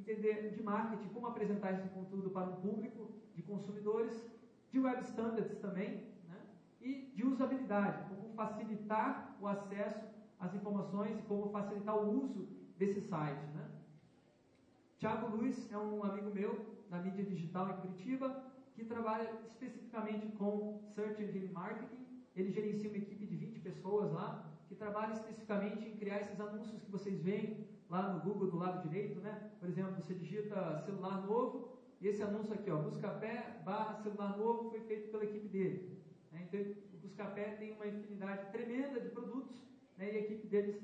entender 0.00 0.50
de 0.56 0.62
marketing, 0.62 1.08
como 1.08 1.26
apresentar 1.26 1.72
esse 1.74 1.88
conteúdo 1.88 2.30
para 2.30 2.48
um 2.48 2.56
público 2.56 3.10
de 3.34 3.42
consumidores, 3.42 4.14
de 4.70 4.78
web 4.78 5.02
standards 5.02 5.58
também, 5.58 5.90
né? 6.28 6.40
e 6.80 7.12
de 7.14 7.24
usabilidade, 7.26 8.08
como 8.08 8.34
facilitar 8.34 9.36
o 9.40 9.46
acesso 9.46 10.06
às 10.38 10.54
informações 10.54 11.18
e 11.18 11.22
como 11.22 11.50
facilitar 11.50 11.96
o 11.96 12.24
uso 12.24 12.48
desse 12.78 13.00
site. 13.00 13.44
Né? 13.54 13.68
Tiago 14.98 15.36
Luiz 15.36 15.70
é 15.70 15.78
um 15.78 16.02
amigo 16.04 16.30
meu 16.30 16.52
da 16.88 16.98
mídia 16.98 17.24
digital 17.24 17.68
em 17.70 17.76
Curitiba, 17.80 18.44
que 18.74 18.84
trabalha 18.84 19.30
especificamente 19.44 20.26
com 20.38 20.80
Search 20.94 21.22
Engine 21.22 21.52
Marketing. 21.52 22.00
Ele 22.34 22.50
gerencia 22.50 22.88
uma 22.88 22.96
equipe 22.96 23.26
de 23.26 23.36
20 23.36 23.60
pessoas 23.60 24.10
lá, 24.12 24.46
que 24.68 24.74
trabalha 24.74 25.12
especificamente 25.12 25.84
em 25.86 25.96
criar 25.96 26.20
esses 26.20 26.40
anúncios 26.40 26.80
que 26.80 26.90
vocês 26.90 27.20
veem 27.20 27.66
lá 27.90 28.12
no 28.12 28.20
Google 28.20 28.50
do 28.50 28.56
lado 28.56 28.88
direito, 28.88 29.20
né? 29.20 29.50
Por 29.58 29.68
exemplo, 29.68 29.96
você 29.96 30.14
digita 30.14 30.78
celular 30.78 31.26
novo, 31.26 31.76
e 32.00 32.06
esse 32.08 32.22
anúncio 32.22 32.54
aqui, 32.54 32.70
ó, 32.70 32.76
Buscapé 32.76 33.60
barra 33.64 33.94
celular 33.96 34.38
novo, 34.38 34.70
foi 34.70 34.80
feito 34.80 35.10
pela 35.10 35.24
equipe 35.24 35.48
dele. 35.48 36.00
Né? 36.32 36.48
Então, 36.48 36.60
o 36.94 36.96
Buscapé 36.98 37.56
tem 37.56 37.72
uma 37.72 37.86
infinidade 37.86 38.50
tremenda 38.52 39.00
de 39.00 39.10
produtos, 39.10 39.60
né? 39.98 40.06
e 40.06 40.16
a 40.16 40.20
equipe 40.20 40.46
deles 40.46 40.80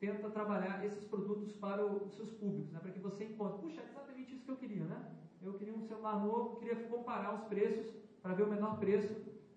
tenta 0.00 0.30
trabalhar 0.30 0.84
esses 0.84 1.04
produtos 1.04 1.52
para 1.52 1.84
os 1.84 2.14
seus 2.14 2.30
públicos, 2.32 2.72
né? 2.72 2.78
para 2.78 2.92
que 2.92 3.00
você 3.00 3.24
encontre. 3.24 3.60
Puxa, 3.60 3.82
é 3.82 3.84
exatamente 3.84 4.34
isso 4.34 4.44
que 4.44 4.50
eu 4.50 4.56
queria, 4.56 4.84
né? 4.84 5.12
eu 5.42 5.54
queria 5.54 5.74
um 5.74 5.82
celular 5.82 6.24
novo, 6.24 6.56
queria 6.56 6.76
comparar 6.88 7.34
os 7.34 7.44
preços 7.44 7.94
para 8.22 8.34
ver 8.34 8.44
o 8.44 8.50
menor 8.50 8.78
preço. 8.78 9.14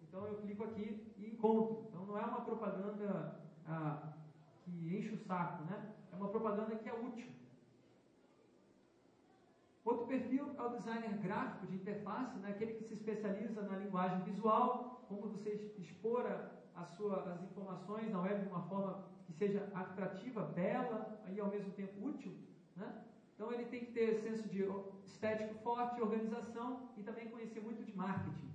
Então 0.07 0.27
eu 0.27 0.35
clico 0.35 0.63
aqui 0.63 1.13
e 1.17 1.27
encontro. 1.27 1.85
Então 1.87 2.05
não 2.05 2.17
é 2.17 2.25
uma 2.25 2.41
propaganda 2.41 3.39
ah, 3.65 4.13
que 4.63 4.97
enche 4.97 5.13
o 5.13 5.17
saco, 5.17 5.63
né? 5.63 5.93
Uma 6.17 6.29
propaganda 6.29 6.75
que 6.75 6.89
é 6.89 6.93
útil. 6.93 7.27
Outro 9.85 10.05
perfil 10.07 10.51
é 10.57 10.61
o 10.61 10.69
designer 10.69 11.17
gráfico 11.19 11.67
de 11.67 11.75
interface, 11.75 12.37
né? 12.39 12.49
aquele 12.49 12.73
que 12.73 12.83
se 12.83 12.93
especializa 12.93 13.61
na 13.61 13.77
linguagem 13.77 14.21
visual, 14.23 15.05
como 15.07 15.21
você 15.29 15.71
expor 15.77 16.25
a, 16.75 16.85
sua, 16.85 17.33
as 17.33 17.41
informações 17.41 18.11
na 18.11 18.19
web 18.21 18.41
de 18.41 18.47
uma 18.49 18.63
forma 18.63 19.05
que 19.25 19.31
seja 19.31 19.69
atrativa, 19.73 20.41
bela 20.41 21.21
e 21.33 21.39
ao 21.39 21.47
mesmo 21.47 21.71
tempo 21.71 22.05
útil. 22.05 22.33
Né? 22.75 22.91
Então 23.33 23.53
ele 23.53 23.65
tem 23.65 23.85
que 23.85 23.91
ter 23.93 24.15
senso 24.15 24.49
de 24.49 24.65
estético 25.05 25.53
forte, 25.59 26.01
organização 26.01 26.89
e 26.97 27.03
também 27.03 27.29
conhecer 27.29 27.61
muito 27.61 27.83
de 27.83 27.95
marketing. 27.95 28.51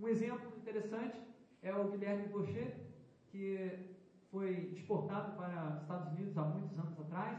Um 0.00 0.08
exemplo 0.08 0.52
interessante 0.56 1.16
é 1.62 1.72
o 1.74 1.90
Guilherme 1.90 2.26
Gaucher, 2.28 2.74
que 3.30 3.92
foi 4.32 4.72
exportado 4.72 5.36
para 5.36 5.74
os 5.74 5.82
Estados 5.82 6.08
Unidos 6.14 6.38
há 6.38 6.42
muitos 6.42 6.78
anos 6.78 6.98
atrás. 6.98 7.38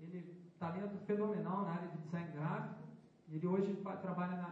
Ele 0.00 0.36
talento 0.58 0.98
fenomenal 1.06 1.62
na 1.62 1.70
área 1.70 1.88
de 1.88 1.98
design 1.98 2.32
gráfico. 2.32 2.82
Ele 3.28 3.46
hoje 3.46 3.74
trabalha 4.02 4.36
na 4.36 4.48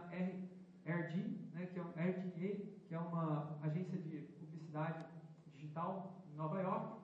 RD, 0.85 1.17
né, 1.53 1.65
que 1.65 1.79
é 1.79 1.83
um 1.83 1.89
RDA, 1.89 2.65
que 2.87 2.95
é 2.95 2.99
uma 2.99 3.57
agência 3.61 3.97
de 3.97 4.19
publicidade 4.39 5.05
digital 5.53 6.23
em 6.31 6.35
Nova 6.37 6.61
York. 6.61 7.01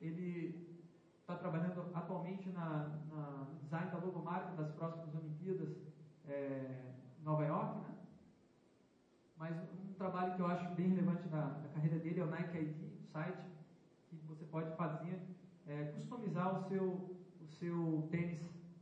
Ele 0.00 0.68
está 1.20 1.36
trabalhando 1.36 1.90
atualmente 1.94 2.50
na, 2.50 2.88
na, 3.10 3.46
no 3.50 3.58
design 3.60 3.90
da 3.90 3.98
logomarca 3.98 4.54
das 4.56 4.70
próximas 4.72 5.14
Olimpíadas 5.14 5.76
é, 6.28 6.92
Nova 7.22 7.44
York, 7.44 7.80
né? 7.80 7.94
Mas 9.36 9.56
um 9.56 9.94
trabalho 9.94 10.34
que 10.34 10.40
eu 10.40 10.46
acho 10.46 10.74
bem 10.74 10.88
relevante 10.88 11.26
na, 11.28 11.58
na 11.58 11.68
carreira 11.68 11.98
dele 11.98 12.20
é 12.20 12.24
o 12.24 12.26
Nike 12.26 12.58
ID, 12.58 12.92
o 13.00 13.06
site 13.12 13.49
pode 14.50 14.74
fazer, 14.76 15.18
é, 15.66 15.84
customizar 15.96 16.54
o 16.54 16.68
seu, 16.68 16.84
o 17.40 17.46
seu 17.46 18.08
tênis 18.10 18.40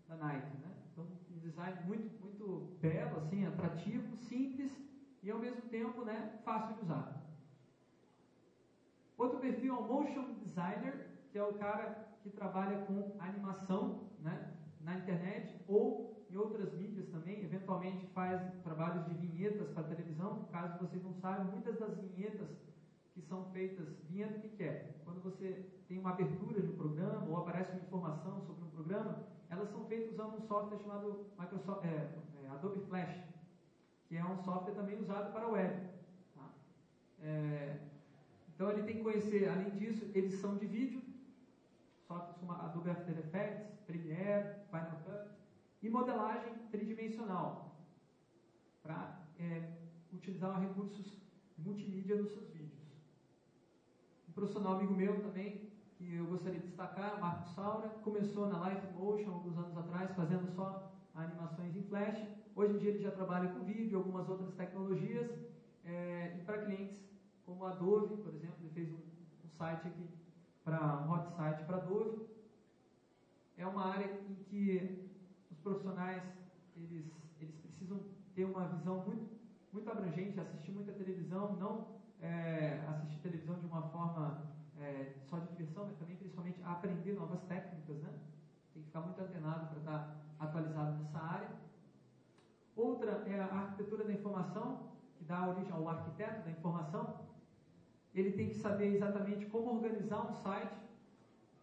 da 0.09 0.17
Nike, 0.17 0.57
né? 0.59 0.73
Então, 0.93 1.07
um 1.31 1.39
design 1.39 1.79
muito, 1.87 2.21
muito 2.21 2.77
belo, 2.81 3.19
assim, 3.19 3.45
atrativo, 3.47 4.17
simples 4.17 4.73
e 5.23 5.31
ao 5.31 5.39
mesmo 5.39 5.63
tempo, 5.63 6.05
né, 6.05 6.41
fácil 6.45 6.75
de 6.77 6.83
usar. 6.83 7.23
Outro 9.17 9.39
perfil 9.39 9.75
é 9.75 9.79
o 9.79 9.83
motion 9.83 10.33
designer, 10.45 11.09
que 11.31 11.39
é 11.39 11.43
o 11.43 11.55
cara 11.55 12.09
que 12.23 12.31
trabalha 12.31 12.79
com 12.87 13.17
animação, 13.19 14.09
né, 14.21 14.55
na 14.81 14.97
internet 14.97 15.61
ou 15.67 16.09
em 16.31 16.37
outras 16.37 16.73
mídias 16.75 17.09
também, 17.09 17.43
eventualmente 17.43 18.07
faz 18.09 18.41
trabalhos 18.63 19.05
de 19.07 19.15
vinhetas 19.15 19.69
para 19.71 19.83
televisão. 19.85 20.45
Caso 20.53 20.79
vocês 20.79 21.03
não 21.03 21.13
saibam, 21.15 21.47
muitas 21.47 21.79
das 21.79 21.97
vinhetas 21.97 22.49
que 23.19 23.27
são 23.27 23.45
feitas, 23.51 23.89
que 24.57 24.63
é? 24.63 24.95
Quando 25.05 25.21
você 25.21 25.67
tem 25.89 25.99
uma 25.99 26.11
abertura 26.11 26.63
de 26.63 26.69
um 26.69 26.77
programa 26.77 27.29
ou 27.29 27.37
aparece 27.37 27.73
uma 27.73 27.81
informação 27.81 28.41
sobre 28.43 28.65
um 28.65 28.71
programa, 28.71 29.27
elas 29.51 29.69
são 29.71 29.85
feitas 29.87 30.13
usando 30.13 30.37
um 30.37 30.41
software 30.41 30.79
chamado 30.79 31.27
Microsoft, 31.37 31.85
é, 31.85 32.15
é, 32.45 32.49
Adobe 32.49 32.81
Flash, 32.87 33.25
que 34.07 34.17
é 34.17 34.25
um 34.25 34.37
software 34.45 34.75
também 34.75 35.01
usado 35.01 35.33
para 35.33 35.47
a 35.47 35.49
web. 35.49 35.89
Tá? 36.35 36.49
É, 37.21 37.81
então 38.55 38.71
ele 38.71 38.85
tem 38.85 38.99
que 38.99 39.03
conhecer, 39.03 39.49
além 39.49 39.71
disso, 39.71 40.05
edição 40.15 40.57
de 40.57 40.67
vídeo, 40.67 41.03
softwares 42.07 42.37
como 42.37 42.53
Adobe 42.53 42.91
After 42.91 43.19
Effects, 43.19 43.81
Premiere, 43.85 44.61
Final 44.71 45.01
Cut, 45.05 45.31
e 45.83 45.91
modelagem 45.91 46.55
tridimensional, 46.71 47.85
para 48.81 49.21
é, 49.41 49.73
utilizar 50.13 50.61
recursos 50.61 51.19
multimídia 51.59 52.17
nos 52.17 52.31
seus 52.31 52.47
vídeos. 52.51 52.58
Profissional 54.39 54.79
amigo 54.79 54.95
meu 54.95 55.21
também, 55.21 55.69
que 55.97 56.15
eu 56.15 56.27
gostaria 56.29 56.61
de 56.61 56.69
destacar, 56.69 57.21
Marco 57.21 57.49
Saura, 57.57 57.89
começou 58.05 58.47
na 58.47 58.57
Live 58.59 58.87
Motion 58.95 59.31
alguns 59.33 59.59
anos 59.59 59.77
atrás, 59.77 60.15
fazendo 60.15 60.49
só 60.55 60.93
animações 61.13 61.75
em 61.75 61.83
Flash. 61.83 62.25
Hoje 62.55 62.75
em 62.75 62.79
dia 62.79 62.91
ele 62.91 63.03
já 63.03 63.11
trabalha 63.11 63.49
com 63.49 63.65
vídeo, 63.65 63.99
algumas 63.99 64.29
outras 64.29 64.55
tecnologias, 64.55 65.29
é, 65.83 66.37
e 66.39 66.45
para 66.45 66.59
clientes 66.59 67.03
como 67.45 67.65
a 67.65 67.73
Dove, 67.73 68.15
por 68.23 68.33
exemplo, 68.33 68.59
ele 68.61 68.71
fez 68.71 68.93
um, 68.93 69.01
um 69.45 69.51
site 69.51 69.89
aqui 69.89 70.09
para 70.63 71.01
um 71.01 71.11
hot 71.11 71.29
site 71.35 71.65
para 71.65 71.79
Dove. 71.79 72.25
É 73.57 73.67
uma 73.67 73.87
área 73.87 74.09
em 74.29 74.37
que 74.49 75.05
os 75.51 75.59
profissionais 75.59 76.23
eles, 76.77 77.11
eles 77.41 77.57
precisam 77.57 78.01
ter 78.37 78.45
uma 78.45 78.69
visão 78.69 79.01
muito, 79.01 79.27
muito 79.73 79.91
abrangente, 79.91 80.39
assistir 80.39 80.71
muita 80.71 80.93
televisão, 80.93 81.57
não 81.57 81.98
é, 82.21 82.85
assistir 82.89 83.19
televisão 83.21 83.59
de 83.59 83.67
uma 83.67 83.83
forma 83.83 84.43
é, 84.81 85.15
só 85.29 85.39
de 85.39 85.49
diversão, 85.49 85.87
mas 85.87 85.97
também 85.97 86.17
principalmente 86.17 86.61
aprender 86.65 87.13
novas 87.13 87.43
técnicas, 87.43 87.99
né? 88.03 88.13
Tem 88.73 88.83
que 88.83 88.89
ficar 88.89 89.01
muito 89.01 89.21
antenado 89.21 89.67
para 89.69 89.79
estar 89.79 90.17
atualizado 90.39 90.99
nessa 90.99 91.19
área. 91.19 91.49
Outra 92.77 93.25
é 93.27 93.41
a 93.41 93.45
arquitetura 93.47 94.05
da 94.05 94.13
informação, 94.13 94.89
que 95.17 95.25
dá 95.25 95.49
origem 95.49 95.73
ao 95.73 95.89
arquiteto 95.89 96.45
da 96.45 96.51
informação. 96.51 97.27
Ele 98.15 98.33
tem 98.33 98.49
que 98.49 98.55
saber 98.55 98.95
exatamente 98.95 99.47
como 99.47 99.75
organizar 99.75 100.25
um 100.27 100.33
site, 100.33 100.79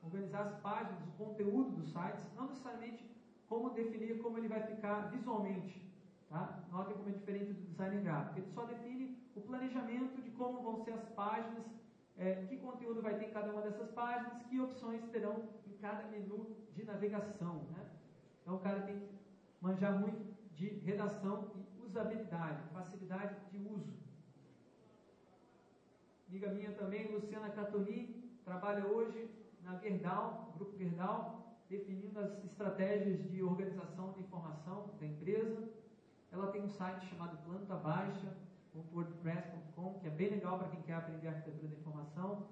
organizar 0.04 0.42
as 0.42 0.54
páginas, 0.56 1.02
o 1.08 1.12
conteúdo 1.12 1.72
dos 1.72 1.92
sites, 1.92 2.26
não 2.36 2.48
necessariamente 2.48 3.10
como 3.48 3.70
definir 3.70 4.20
como 4.22 4.38
ele 4.38 4.48
vai 4.48 4.62
ficar 4.62 5.10
visualmente. 5.10 5.86
Tá? 6.30 6.64
Notem 6.72 6.96
como 6.96 7.10
é 7.10 7.12
diferente 7.12 7.54
do 7.54 7.62
design 7.64 8.02
gráfico. 8.02 8.40
Ele 8.40 8.48
só 8.48 8.66
define 8.66 9.18
o 9.36 9.42
planejamento 9.42 10.22
de 10.22 10.32
como 10.32 10.62
vão 10.62 10.84
ser 10.84 10.92
as 10.92 11.08
páginas, 11.10 11.66
é, 12.18 12.46
que 12.48 12.58
conteúdo 12.58 13.02
vai 13.02 13.18
ter 13.18 13.26
em 13.26 13.32
cada 13.32 13.52
uma 13.52 13.62
dessas 13.62 13.90
páginas, 13.92 14.42
que 14.44 14.60
opções 14.60 15.04
terão 15.10 15.50
em 15.68 15.78
cada 15.78 16.04
menu 16.08 16.56
de 16.74 16.84
navegação. 16.84 17.56
Né? 17.72 17.86
Então 18.42 18.56
o 18.56 18.60
cara 18.60 18.82
tem 18.82 19.00
que 19.00 19.10
manjar 19.62 20.00
muito 20.00 20.36
de 20.54 20.68
redação 20.80 21.52
e 21.76 21.82
usabilidade, 21.82 22.64
facilidade 22.74 23.36
de 23.52 23.58
uso. 23.58 23.94
Amiga 26.30 26.50
minha 26.50 26.72
também, 26.74 27.12
Luciana 27.12 27.50
Catoni, 27.50 28.40
trabalha 28.44 28.86
hoje 28.86 29.30
na 29.64 29.78
Gerdau, 29.78 30.54
Grupo 30.56 30.78
Gerdau, 30.78 31.58
definindo 31.70 32.20
as 32.20 32.44
estratégias 32.44 33.24
de 33.30 33.42
organização 33.42 34.12
de 34.14 34.20
informação 34.22 34.96
da 35.00 35.06
empresa. 35.06 35.68
Ela 36.36 36.52
tem 36.52 36.62
um 36.62 36.70
site 36.70 37.06
chamado 37.06 37.38
plantabaixa.wordpress.com, 37.46 40.00
que 40.00 40.08
é 40.08 40.10
bem 40.10 40.32
legal 40.32 40.60
para 40.60 40.68
quem 40.68 40.82
quer 40.82 40.96
aprender 40.96 41.30
arquitetura 41.30 41.70
da 41.70 41.78
informação. 41.78 42.48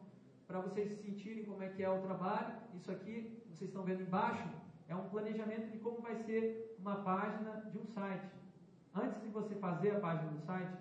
Para 0.47 0.61
vocês 0.61 0.89
sentirem 1.01 1.43
como 1.43 1.61
é 1.61 1.67
que 1.67 1.83
é 1.83 1.89
o 1.89 2.01
trabalho, 2.01 2.55
isso 2.73 2.89
aqui, 2.89 3.43
vocês 3.49 3.69
estão 3.69 3.83
vendo 3.83 4.03
embaixo, 4.03 4.47
é 4.87 4.95
um 4.95 5.09
planejamento 5.09 5.69
de 5.69 5.79
como 5.79 6.01
vai 6.01 6.15
ser 6.15 6.77
uma 6.79 7.03
página 7.03 7.69
de 7.71 7.77
um 7.77 7.85
site. 7.85 8.31
Antes 8.95 9.21
de 9.21 9.27
você 9.27 9.53
fazer 9.55 9.97
a 9.97 9.99
página 9.99 10.31
do 10.31 10.39
site 10.39 10.77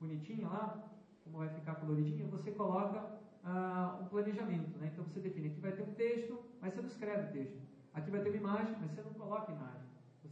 bonitinha 0.00 0.48
lá, 0.48 0.82
como 1.24 1.36
vai 1.38 1.50
ficar 1.50 1.74
coloridinha, 1.74 2.26
você 2.28 2.52
coloca 2.52 3.04
uh, 3.44 4.02
um 4.02 4.06
planejamento. 4.06 4.78
Né? 4.78 4.88
Então 4.92 5.04
você 5.04 5.20
define, 5.20 5.48
aqui 5.48 5.60
vai 5.60 5.72
ter 5.72 5.82
um 5.82 5.92
texto, 5.92 6.42
mas 6.62 6.72
você 6.72 6.80
não 6.80 6.88
escreve 6.88 7.28
o 7.28 7.32
texto. 7.32 7.60
Aqui 7.92 8.10
vai 8.10 8.22
ter 8.22 8.30
uma 8.30 8.38
imagem, 8.38 8.74
mas 8.80 8.92
você 8.92 9.02
não 9.02 9.12
coloca 9.12 9.52
imagem. 9.52 9.85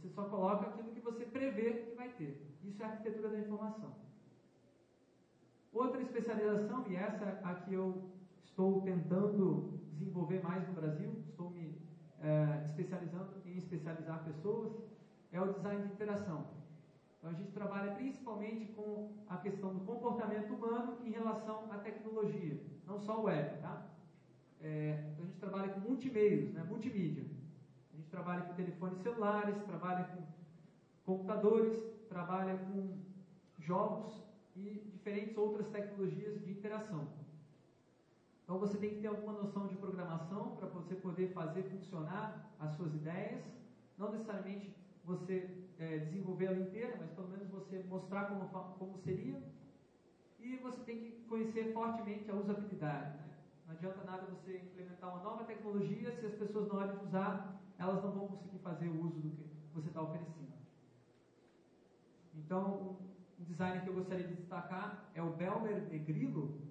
Você 0.05 0.13
só 0.13 0.25
coloca 0.25 0.67
aquilo 0.67 0.91
que 0.91 0.99
você 0.99 1.25
prevê 1.25 1.73
que 1.73 1.95
vai 1.95 2.09
ter. 2.09 2.39
Isso 2.63 2.81
é 2.83 2.85
arquitetura 2.85 3.29
da 3.29 3.39
informação. 3.39 3.91
Outra 5.73 5.99
especialização, 5.99 6.85
e 6.87 6.95
essa 6.95 7.39
a 7.43 7.55
que 7.55 7.73
eu 7.73 8.11
estou 8.43 8.83
tentando 8.83 9.79
desenvolver 9.93 10.43
mais 10.43 10.67
no 10.67 10.75
Brasil, 10.75 11.11
estou 11.27 11.49
me 11.49 11.81
é, 12.19 12.61
especializando 12.65 13.33
em 13.45 13.57
especializar 13.57 14.23
pessoas, 14.23 14.71
é 15.31 15.41
o 15.41 15.51
design 15.51 15.81
de 15.81 15.93
interação. 15.93 16.45
Então 17.17 17.31
a 17.31 17.33
gente 17.33 17.51
trabalha 17.51 17.95
principalmente 17.95 18.67
com 18.73 19.11
a 19.27 19.37
questão 19.37 19.73
do 19.73 19.83
comportamento 19.85 20.53
humano 20.53 20.97
em 21.03 21.09
relação 21.09 21.71
à 21.71 21.79
tecnologia, 21.79 22.61
não 22.85 22.99
só 22.99 23.23
web, 23.23 23.59
tá? 23.59 23.87
É, 24.61 25.15
a 25.17 25.23
gente 25.23 25.39
trabalha 25.39 25.69
com 25.69 25.79
multimeios, 25.79 26.53
né, 26.53 26.63
multimídia. 26.63 27.25
Trabalha 28.15 28.43
com 28.43 28.53
telefones 28.53 28.99
celulares, 28.99 29.61
trabalha 29.63 30.05
com 30.05 30.23
computadores, 31.03 31.77
trabalha 32.07 32.55
com 32.55 32.97
jogos 33.59 34.23
e 34.55 34.87
diferentes 34.89 35.35
outras 35.35 35.67
tecnologias 35.67 36.41
de 36.41 36.49
interação. 36.49 37.05
Então 38.41 38.57
você 38.57 38.77
tem 38.77 38.91
que 38.91 39.01
ter 39.01 39.07
alguma 39.07 39.33
noção 39.33 39.67
de 39.67 39.75
programação 39.75 40.55
para 40.55 40.65
você 40.67 40.95
poder 40.95 41.33
fazer 41.33 41.63
funcionar 41.63 42.55
as 42.57 42.71
suas 42.71 42.93
ideias, 42.95 43.43
não 43.97 44.09
necessariamente 44.13 44.73
você 45.03 45.49
é, 45.77 45.97
desenvolver 45.97 46.45
ela 46.45 46.59
inteira, 46.59 46.95
mas 46.97 47.09
pelo 47.09 47.27
menos 47.27 47.49
você 47.49 47.83
mostrar 47.89 48.29
como, 48.29 48.47
como 48.77 48.97
seria. 48.97 49.37
E 50.39 50.55
você 50.59 50.79
tem 50.85 51.01
que 51.01 51.11
conhecer 51.25 51.73
fortemente 51.73 52.31
a 52.31 52.35
usabilidade. 52.35 53.11
Né? 53.17 53.25
Não 53.67 53.73
adianta 53.73 54.01
nada 54.05 54.25
você 54.27 54.55
implementar 54.55 55.09
uma 55.09 55.21
nova 55.21 55.43
tecnologia 55.43 56.13
se 56.13 56.25
as 56.25 56.33
pessoas 56.33 56.69
na 56.69 56.75
hora 56.75 56.95
de 56.95 57.03
usar, 57.03 57.64
elas 57.77 58.03
não 58.03 58.11
vão 58.11 58.27
conseguir 58.27 58.59
fazer 58.59 58.87
o 58.89 59.05
uso 59.05 59.19
do 59.19 59.29
que 59.31 59.73
você 59.73 59.87
está 59.87 60.01
oferecendo. 60.01 60.53
Então, 62.33 62.97
um 63.39 63.43
designer 63.43 63.83
que 63.83 63.89
eu 63.89 63.93
gostaria 63.93 64.27
de 64.27 64.35
destacar 64.35 65.09
é 65.13 65.21
o 65.21 65.31
Belmer 65.31 65.81
de 65.89 65.99
Grillo, 65.99 66.61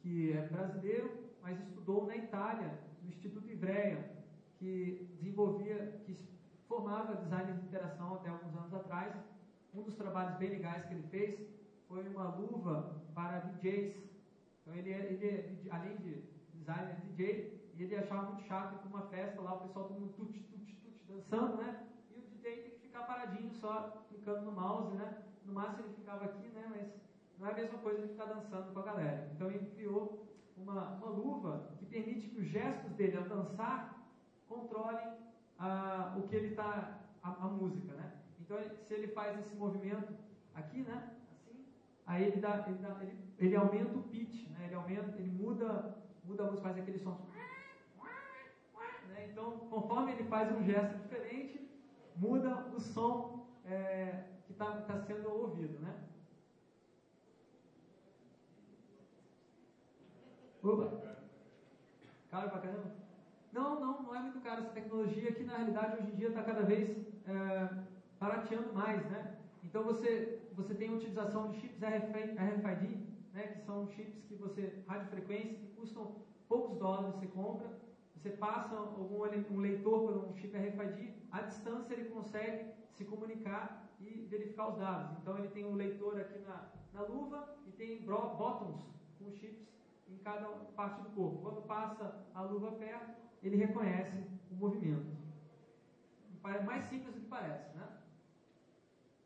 que 0.00 0.32
é 0.32 0.48
brasileiro, 0.48 1.10
mas 1.42 1.58
estudou 1.60 2.06
na 2.06 2.16
Itália, 2.16 2.78
no 3.02 3.10
Instituto 3.10 3.50
Ivrea, 3.50 4.24
que 4.58 5.08
desenvolvia, 5.18 6.00
que 6.04 6.16
formava 6.68 7.16
design 7.16 7.52
de 7.52 7.66
interação 7.66 8.14
até 8.14 8.30
alguns 8.30 8.54
anos 8.56 8.74
atrás. 8.74 9.14
Um 9.74 9.82
dos 9.82 9.94
trabalhos 9.96 10.36
bem 10.38 10.50
legais 10.50 10.86
que 10.86 10.94
ele 10.94 11.08
fez 11.08 11.40
foi 11.88 12.08
uma 12.08 12.28
luva 12.34 13.02
para 13.14 13.40
DJs. 13.40 13.96
Então 14.62 14.74
ele, 14.74 14.90
ele 14.90 15.68
além 15.70 15.96
de 15.96 16.22
designer, 16.54 16.96
é 16.96 17.00
DJ, 17.06 17.72
ele 17.78 17.96
achava 17.96 18.30
muito 18.30 18.46
chato 18.46 18.78
para 18.78 18.88
uma 18.88 19.02
festa 19.08 19.40
lá, 19.40 19.54
o 19.54 19.66
pessoal 19.66 19.88
todo 19.88 20.00
mundo 20.00 20.12
tut, 20.14 20.32
dançando, 21.14 21.56
né? 21.56 21.86
E 22.10 22.18
o 22.18 22.22
DJ 22.22 22.62
tem 22.62 22.70
que 22.72 22.80
ficar 22.80 23.02
paradinho 23.02 23.52
só, 23.52 24.04
clicando 24.08 24.42
no 24.42 24.52
mouse, 24.52 24.94
né? 24.96 25.22
No 25.44 25.52
máximo 25.52 25.86
ele 25.86 25.94
ficava 25.94 26.24
aqui, 26.24 26.48
né? 26.48 26.66
Mas 26.70 26.92
não 27.38 27.48
é 27.48 27.52
a 27.52 27.54
mesma 27.54 27.78
coisa 27.78 28.02
de 28.02 28.08
ficar 28.08 28.26
dançando 28.26 28.72
com 28.72 28.80
a 28.80 28.82
galera. 28.82 29.30
Então 29.34 29.50
ele 29.50 29.70
criou 29.74 30.26
uma, 30.56 30.90
uma 30.96 31.08
luva 31.08 31.70
que 31.78 31.86
permite 31.86 32.28
que 32.28 32.40
os 32.40 32.46
gestos 32.46 32.92
dele 32.92 33.16
ao 33.16 33.24
dançar 33.24 34.04
controlem 34.48 35.14
ah, 35.58 36.14
o 36.16 36.22
que 36.22 36.36
ele 36.36 36.48
está, 36.48 37.00
a, 37.22 37.30
a, 37.30 37.48
música, 37.48 37.94
né? 37.94 38.12
Então 38.40 38.58
se 38.86 38.94
ele 38.94 39.08
faz 39.08 39.38
esse 39.38 39.54
movimento 39.56 40.12
aqui, 40.54 40.82
né? 40.82 41.10
Assim, 41.32 41.64
aí 42.06 42.24
ele, 42.24 42.40
dá, 42.40 42.64
ele, 42.66 42.78
dá, 42.78 42.98
ele, 43.02 43.18
ele 43.38 43.56
aumenta 43.56 43.96
o 43.96 44.02
pitch, 44.02 44.48
né? 44.50 44.66
Ele 44.66 44.74
aumenta, 44.74 45.16
ele 45.18 45.30
muda, 45.30 45.96
muda 46.24 46.44
a 46.44 46.46
música, 46.46 46.68
faz 46.68 46.78
aquele 46.78 46.98
som. 46.98 47.20
Então, 49.30 49.58
conforme 49.70 50.12
ele 50.12 50.24
faz 50.24 50.50
um 50.56 50.62
gesto 50.62 50.96
diferente, 50.98 51.60
muda 52.16 52.66
o 52.74 52.80
som 52.80 53.46
é, 53.64 54.24
que 54.46 54.52
está 54.52 54.82
tá 54.82 54.98
sendo 54.98 55.28
ouvido, 55.30 55.78
né? 55.80 55.94
Opa! 60.62 61.16
Caro 62.30 62.50
pra 62.50 62.60
caramba? 62.60 62.90
Não, 63.52 63.80
não, 63.80 64.02
não 64.02 64.14
é 64.14 64.20
muito 64.20 64.40
caro 64.40 64.62
essa 64.62 64.72
tecnologia 64.72 65.32
que 65.32 65.44
na 65.44 65.58
realidade 65.58 66.02
hoje 66.02 66.12
em 66.12 66.16
dia 66.16 66.28
está 66.28 66.42
cada 66.42 66.62
vez 66.62 66.90
é, 67.26 67.68
barateando 68.18 68.72
mais, 68.72 69.04
né? 69.10 69.36
Então 69.62 69.84
você, 69.84 70.40
você 70.54 70.74
tem 70.74 70.88
a 70.88 70.92
utilização 70.92 71.50
de 71.50 71.60
chips 71.60 71.80
RFID, 71.82 72.96
né, 73.32 73.48
que 73.48 73.60
são 73.60 73.88
chips 73.88 74.22
que 74.24 74.34
você, 74.34 74.82
radiofrequência, 74.86 75.58
que 75.58 75.66
custam 75.76 76.16
poucos 76.48 76.78
dólares, 76.78 77.14
você 77.16 77.26
compra, 77.26 77.68
você 78.24 78.30
passa 78.30 78.74
algum, 78.74 79.22
um 79.50 79.60
leitor 79.60 80.00
por 80.00 80.16
um 80.16 80.34
chip 80.34 80.56
RFID, 80.56 81.12
à 81.30 81.42
distância 81.42 81.92
ele 81.92 82.08
consegue 82.08 82.72
se 82.94 83.04
comunicar 83.04 83.86
e 84.00 84.26
verificar 84.30 84.70
os 84.70 84.78
dados. 84.78 85.18
Então 85.18 85.36
ele 85.36 85.48
tem 85.48 85.66
um 85.66 85.74
leitor 85.74 86.18
aqui 86.18 86.38
na, 86.38 86.72
na 86.94 87.02
luva 87.02 87.54
e 87.66 87.72
tem 87.72 88.02
botões 88.02 88.80
com 89.18 89.30
chips 89.30 89.68
em 90.08 90.16
cada 90.16 90.46
parte 90.74 91.02
do 91.02 91.10
corpo. 91.10 91.42
Quando 91.42 91.60
passa 91.66 92.24
a 92.34 92.40
luva 92.40 92.72
perto, 92.72 93.14
ele 93.42 93.56
reconhece 93.56 94.24
o 94.50 94.54
movimento. 94.54 95.14
Mais 96.64 96.84
simples 96.84 97.14
do 97.14 97.20
que 97.20 97.26
parece, 97.26 97.76
né? 97.76 97.86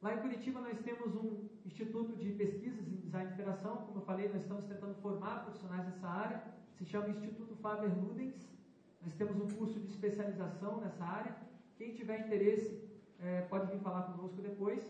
Lá 0.03 0.15
em 0.15 0.21
Curitiba 0.21 0.61
nós 0.61 0.79
temos 0.81 1.15
um 1.15 1.49
instituto 1.65 2.17
de 2.17 2.33
pesquisas 2.33 2.89
em 2.89 2.97
design 2.97 3.29
de 3.29 3.35
interação, 3.35 3.77
como 3.77 3.99
eu 3.99 4.05
falei, 4.05 4.29
nós 4.29 4.43
estamos 4.43 4.65
tentando 4.65 4.97
formar 4.97 5.45
profissionais 5.45 5.85
nessa 5.87 6.09
área, 6.09 6.43
se 6.77 6.85
chama 6.85 7.11
Instituto 7.11 7.55
Faber 7.57 7.97
Ludens. 7.97 8.58
Nós 9.03 9.15
temos 9.15 9.37
um 9.37 9.49
curso 9.57 9.79
de 9.81 9.87
especialização 9.87 10.81
nessa 10.81 11.05
área. 11.05 11.37
Quem 11.77 11.95
tiver 11.95 12.27
interesse 12.27 12.83
é, 13.21 13.43
pode 13.43 13.71
vir 13.73 13.81
falar 13.81 14.03
conosco 14.03 14.41
depois. 14.43 14.83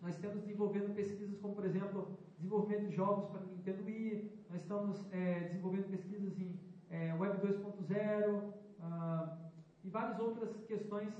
Nós 0.00 0.14
estamos 0.14 0.40
desenvolvendo 0.40 0.94
pesquisas 0.94 1.38
como, 1.38 1.54
por 1.54 1.64
exemplo, 1.64 2.18
desenvolvimento 2.36 2.88
de 2.90 2.96
jogos 2.96 3.26
para 3.30 3.40
Nintendo 3.40 3.84
Wii, 3.84 4.44
nós 4.50 4.60
estamos 4.60 5.12
é, 5.12 5.40
desenvolvendo 5.40 5.90
pesquisas 5.90 6.38
em 6.38 6.60
é, 6.90 7.14
Web 7.14 7.40
2.0 7.46 8.34
uh, 8.34 9.38
e 9.82 9.88
várias 9.88 10.18
outras 10.18 10.54
questões, 10.66 11.12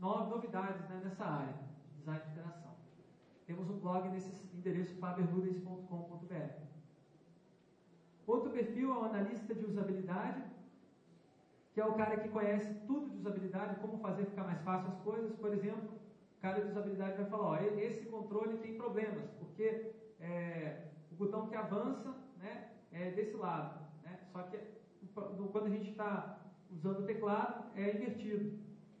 no, 0.00 0.28
novidades 0.28 0.88
né, 0.88 1.00
nessa 1.04 1.24
área, 1.24 1.54
design 1.96 2.22
de 2.22 2.30
interação. 2.30 2.74
Temos 3.46 3.68
um 3.68 3.78
blog 3.78 4.08
nesse 4.08 4.46
endereço 4.56 4.94
faberludens.com.br. 4.94 6.64
Outro 8.26 8.50
perfil 8.50 8.94
é 8.94 8.98
o 8.98 9.04
analista 9.04 9.54
de 9.54 9.64
usabilidade, 9.64 10.42
que 11.74 11.80
é 11.80 11.84
o 11.84 11.94
cara 11.94 12.16
que 12.16 12.28
conhece 12.28 12.72
tudo 12.86 13.10
de 13.10 13.16
usabilidade, 13.16 13.80
como 13.80 13.98
fazer 13.98 14.26
ficar 14.26 14.44
mais 14.44 14.60
fácil 14.62 14.90
as 14.90 14.98
coisas. 15.00 15.34
Por 15.34 15.52
exemplo, 15.52 15.90
o 16.38 16.40
cara 16.40 16.60
de 16.60 16.68
usabilidade 16.68 17.16
vai 17.16 17.26
falar, 17.26 17.48
ó, 17.48 17.56
esse 17.56 18.06
controle 18.06 18.58
tem 18.58 18.76
problemas, 18.76 19.28
porque 19.40 19.92
é, 20.20 20.84
o 21.10 21.16
botão 21.16 21.48
que 21.48 21.56
avança 21.56 22.14
né, 22.38 22.70
é 22.92 23.10
desse 23.10 23.36
lado. 23.36 23.80
Né? 24.04 24.20
Só 24.32 24.42
que 24.42 24.56
quando 25.52 25.66
a 25.66 25.70
gente 25.70 25.90
está 25.90 26.38
usando 26.70 27.00
o 27.00 27.06
teclado, 27.06 27.64
é 27.74 27.96
invertido. 27.96 28.56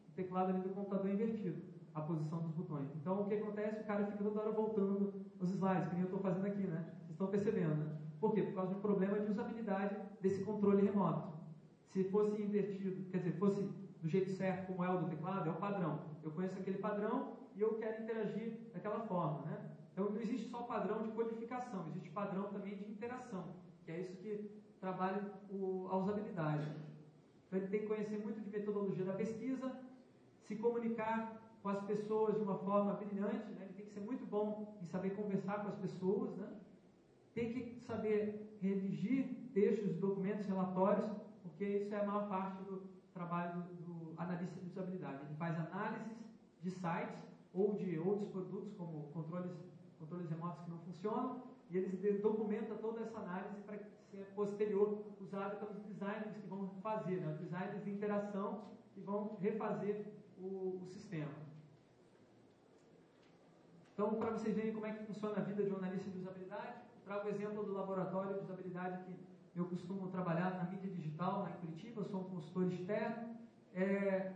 O 0.08 0.12
teclado 0.16 0.50
ali 0.50 0.60
do 0.62 0.70
computador 0.70 1.08
é 1.08 1.14
invertido, 1.14 1.62
a 1.94 2.00
posição 2.00 2.40
dos 2.40 2.50
botões. 2.50 2.88
Então, 2.96 3.20
o 3.20 3.26
que 3.26 3.34
acontece? 3.34 3.82
O 3.82 3.84
cara 3.84 4.04
fica 4.06 4.24
toda 4.24 4.40
hora 4.40 4.50
voltando 4.50 5.14
os 5.40 5.50
slides, 5.50 5.88
que 5.88 5.94
nem 5.94 6.02
eu 6.02 6.06
estou 6.06 6.20
fazendo 6.20 6.46
aqui, 6.46 6.66
né? 6.66 6.84
Vocês 6.98 7.10
estão 7.10 7.28
percebendo, 7.28 7.74
né? 7.76 7.96
Por 8.20 8.34
quê? 8.34 8.42
Por 8.42 8.54
causa 8.54 8.70
de 8.70 8.78
um 8.78 8.80
problema 8.80 9.20
de 9.20 9.30
usabilidade 9.30 9.96
desse 10.20 10.42
controle 10.44 10.84
remoto. 10.84 11.33
Se 11.94 12.02
fosse 12.10 12.42
invertido, 12.42 13.08
quer 13.08 13.18
dizer, 13.18 13.38
fosse 13.38 13.62
do 14.02 14.08
jeito 14.08 14.28
certo, 14.32 14.66
como 14.66 14.82
é 14.82 14.90
o 14.90 14.98
do 14.98 15.08
teclado, 15.08 15.48
é 15.48 15.52
o 15.52 15.54
padrão. 15.54 16.00
Eu 16.24 16.32
conheço 16.32 16.58
aquele 16.58 16.78
padrão 16.78 17.36
e 17.54 17.60
eu 17.60 17.74
quero 17.74 18.02
interagir 18.02 18.58
daquela 18.72 18.98
forma, 19.06 19.42
né? 19.42 19.70
Então 19.92 20.10
não 20.10 20.20
existe 20.20 20.48
só 20.50 20.62
padrão 20.62 21.04
de 21.04 21.12
codificação, 21.12 21.86
existe 21.90 22.10
padrão 22.10 22.52
também 22.52 22.74
de 22.74 22.90
interação, 22.90 23.44
que 23.84 23.92
é 23.92 24.00
isso 24.00 24.16
que 24.16 24.50
trabalha 24.80 25.22
o, 25.48 25.86
a 25.88 25.96
usabilidade. 25.96 26.68
Então 27.46 27.60
ele 27.60 27.68
tem 27.68 27.82
que 27.82 27.86
conhecer 27.86 28.18
muito 28.18 28.40
de 28.40 28.50
metodologia 28.50 29.04
da 29.04 29.12
pesquisa, 29.12 29.72
se 30.42 30.56
comunicar 30.56 31.40
com 31.62 31.68
as 31.68 31.80
pessoas 31.84 32.34
de 32.34 32.42
uma 32.42 32.58
forma 32.58 32.94
brilhante, 32.94 33.52
né? 33.52 33.66
ele 33.66 33.74
tem 33.74 33.86
que 33.86 33.92
ser 33.92 34.00
muito 34.00 34.26
bom 34.26 34.76
em 34.82 34.86
saber 34.86 35.10
conversar 35.10 35.62
com 35.62 35.68
as 35.68 35.76
pessoas, 35.76 36.36
né? 36.38 36.48
tem 37.32 37.52
que 37.52 37.78
saber 37.78 38.58
redigir 38.60 39.28
textos, 39.54 39.94
documentos, 39.94 40.44
relatórios, 40.44 41.23
porque 41.44 41.64
isso 41.64 41.94
é 41.94 42.00
a 42.00 42.06
maior 42.06 42.28
parte 42.28 42.62
do 42.64 42.82
trabalho 43.12 43.62
do, 43.62 43.74
do 43.84 44.20
analista 44.20 44.58
de 44.60 44.66
usabilidade. 44.66 45.20
Ele 45.24 45.36
faz 45.36 45.56
análises 45.56 46.16
de 46.62 46.70
sites 46.70 47.22
ou 47.52 47.74
de 47.74 47.98
outros 47.98 48.28
produtos, 48.30 48.72
como 48.74 49.04
controles 49.12 49.52
controles 49.98 50.28
remotos 50.28 50.64
que 50.64 50.70
não 50.70 50.78
funcionam, 50.78 51.42
e 51.70 51.78
eles 51.78 52.20
documentam 52.20 52.76
toda 52.78 53.00
essa 53.02 53.18
análise 53.18 53.56
para 53.62 53.78
ser 54.10 54.24
posterior 54.34 55.04
usada 55.20 55.56
pelos 55.56 55.78
designers 55.82 56.36
que 56.36 56.46
vão 56.46 56.68
fazer, 56.82 57.20
né? 57.20 57.36
designers 57.40 57.84
de 57.84 57.90
interação 57.90 58.64
que 58.92 59.00
vão 59.00 59.36
refazer 59.40 60.04
o, 60.38 60.80
o 60.82 60.86
sistema. 60.86 61.32
Então, 63.92 64.14
para 64.14 64.30
vocês 64.32 64.54
verem 64.54 64.74
como 64.74 64.86
é 64.86 64.92
que 64.92 65.06
funciona 65.06 65.36
a 65.38 65.40
vida 65.40 65.62
de 65.62 65.72
um 65.72 65.76
analista 65.76 66.10
de 66.10 66.18
usabilidade, 66.18 66.74
trago 67.04 67.28
o 67.28 67.30
exemplo 67.30 67.64
do 67.64 67.72
laboratório 67.72 68.34
de 68.34 68.40
usabilidade 68.40 69.04
que 69.04 69.16
eu 69.54 69.66
costumo 69.66 70.08
trabalhar 70.08 70.54
na 70.54 70.64
mídia 70.64 70.90
digital, 70.90 71.42
lá 71.42 71.50
em 71.50 71.66
Curitiba, 71.66 72.04
sou 72.04 72.20
um 72.20 72.24
consultor 72.24 72.72
externo. 72.72 73.34
É, 73.74 74.32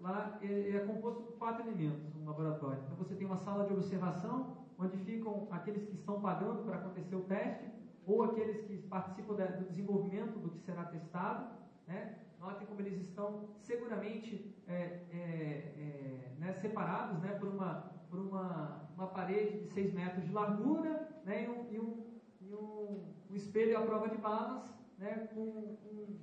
lá 0.00 0.38
é, 0.42 0.76
é 0.76 0.80
composto 0.80 1.22
por 1.22 1.38
quatro 1.38 1.66
elementos, 1.66 2.14
um 2.16 2.24
laboratório. 2.24 2.82
Então, 2.84 2.96
você 2.96 3.14
tem 3.14 3.26
uma 3.26 3.36
sala 3.36 3.64
de 3.64 3.72
observação, 3.72 4.56
onde 4.78 4.96
ficam 4.98 5.48
aqueles 5.50 5.84
que 5.84 5.94
estão 5.94 6.20
pagando 6.20 6.64
para 6.64 6.76
acontecer 6.76 7.14
o 7.16 7.22
teste, 7.22 7.70
ou 8.06 8.24
aqueles 8.24 8.60
que 8.66 8.78
participam 8.88 9.34
do 9.34 9.64
desenvolvimento 9.68 10.38
do 10.38 10.50
que 10.50 10.60
será 10.60 10.84
testado. 10.84 11.54
Né? 11.86 12.18
Notem 12.40 12.66
como 12.66 12.80
eles 12.80 13.00
estão 13.00 13.48
seguramente 13.60 14.52
é, 14.66 14.74
é, 14.74 15.12
é, 15.12 16.32
né, 16.38 16.52
separados 16.54 17.20
né, 17.20 17.32
por, 17.38 17.48
uma, 17.48 17.92
por 18.10 18.18
uma, 18.18 18.88
uma 18.96 19.06
parede 19.08 19.60
de 19.60 19.68
6 19.68 19.94
metros 19.94 20.24
de 20.24 20.32
largura 20.32 21.08
né, 21.24 21.44
e, 21.44 21.48
um, 21.48 21.72
e, 21.72 21.78
um, 21.78 22.04
e 22.48 22.54
um, 22.54 23.04
um, 23.30 23.34
espelho 23.34 23.78
à 23.78 23.82
prova 23.82 24.08
de 24.08 24.16
balas, 24.16 24.64
né, 24.98 25.28
com 25.34 25.40
um, 25.40 26.18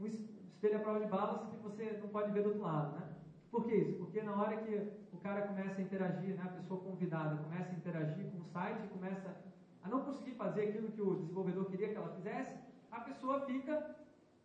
um 0.00 0.06
espelho 0.06 0.76
à 0.76 0.80
prova 0.80 1.00
de 1.00 1.06
balas 1.06 1.48
que 1.50 1.56
você 1.56 1.98
não 2.00 2.08
pode 2.08 2.30
ver 2.32 2.42
do 2.42 2.50
outro 2.50 2.62
lado. 2.62 2.98
Né? 2.98 3.08
Por 3.50 3.64
que 3.64 3.74
isso? 3.74 3.98
Porque 3.98 4.22
na 4.22 4.34
hora 4.34 4.56
que 4.56 4.90
o 5.12 5.18
cara 5.18 5.42
começa 5.42 5.80
a 5.80 5.82
interagir, 5.82 6.34
né, 6.34 6.42
a 6.44 6.48
pessoa 6.48 6.80
convidada 6.80 7.36
começa 7.42 7.70
a 7.70 7.74
interagir 7.74 8.30
com 8.30 8.38
o 8.38 8.44
site, 8.44 8.88
começa 8.88 9.36
a 9.82 9.88
não 9.88 10.04
conseguir 10.04 10.32
fazer 10.32 10.68
aquilo 10.68 10.90
que 10.92 11.02
o 11.02 11.16
desenvolvedor 11.16 11.66
queria 11.66 11.88
que 11.88 11.96
ela 11.96 12.14
fizesse, 12.14 12.56
a 12.90 13.00
pessoa 13.00 13.44
fica 13.46 13.96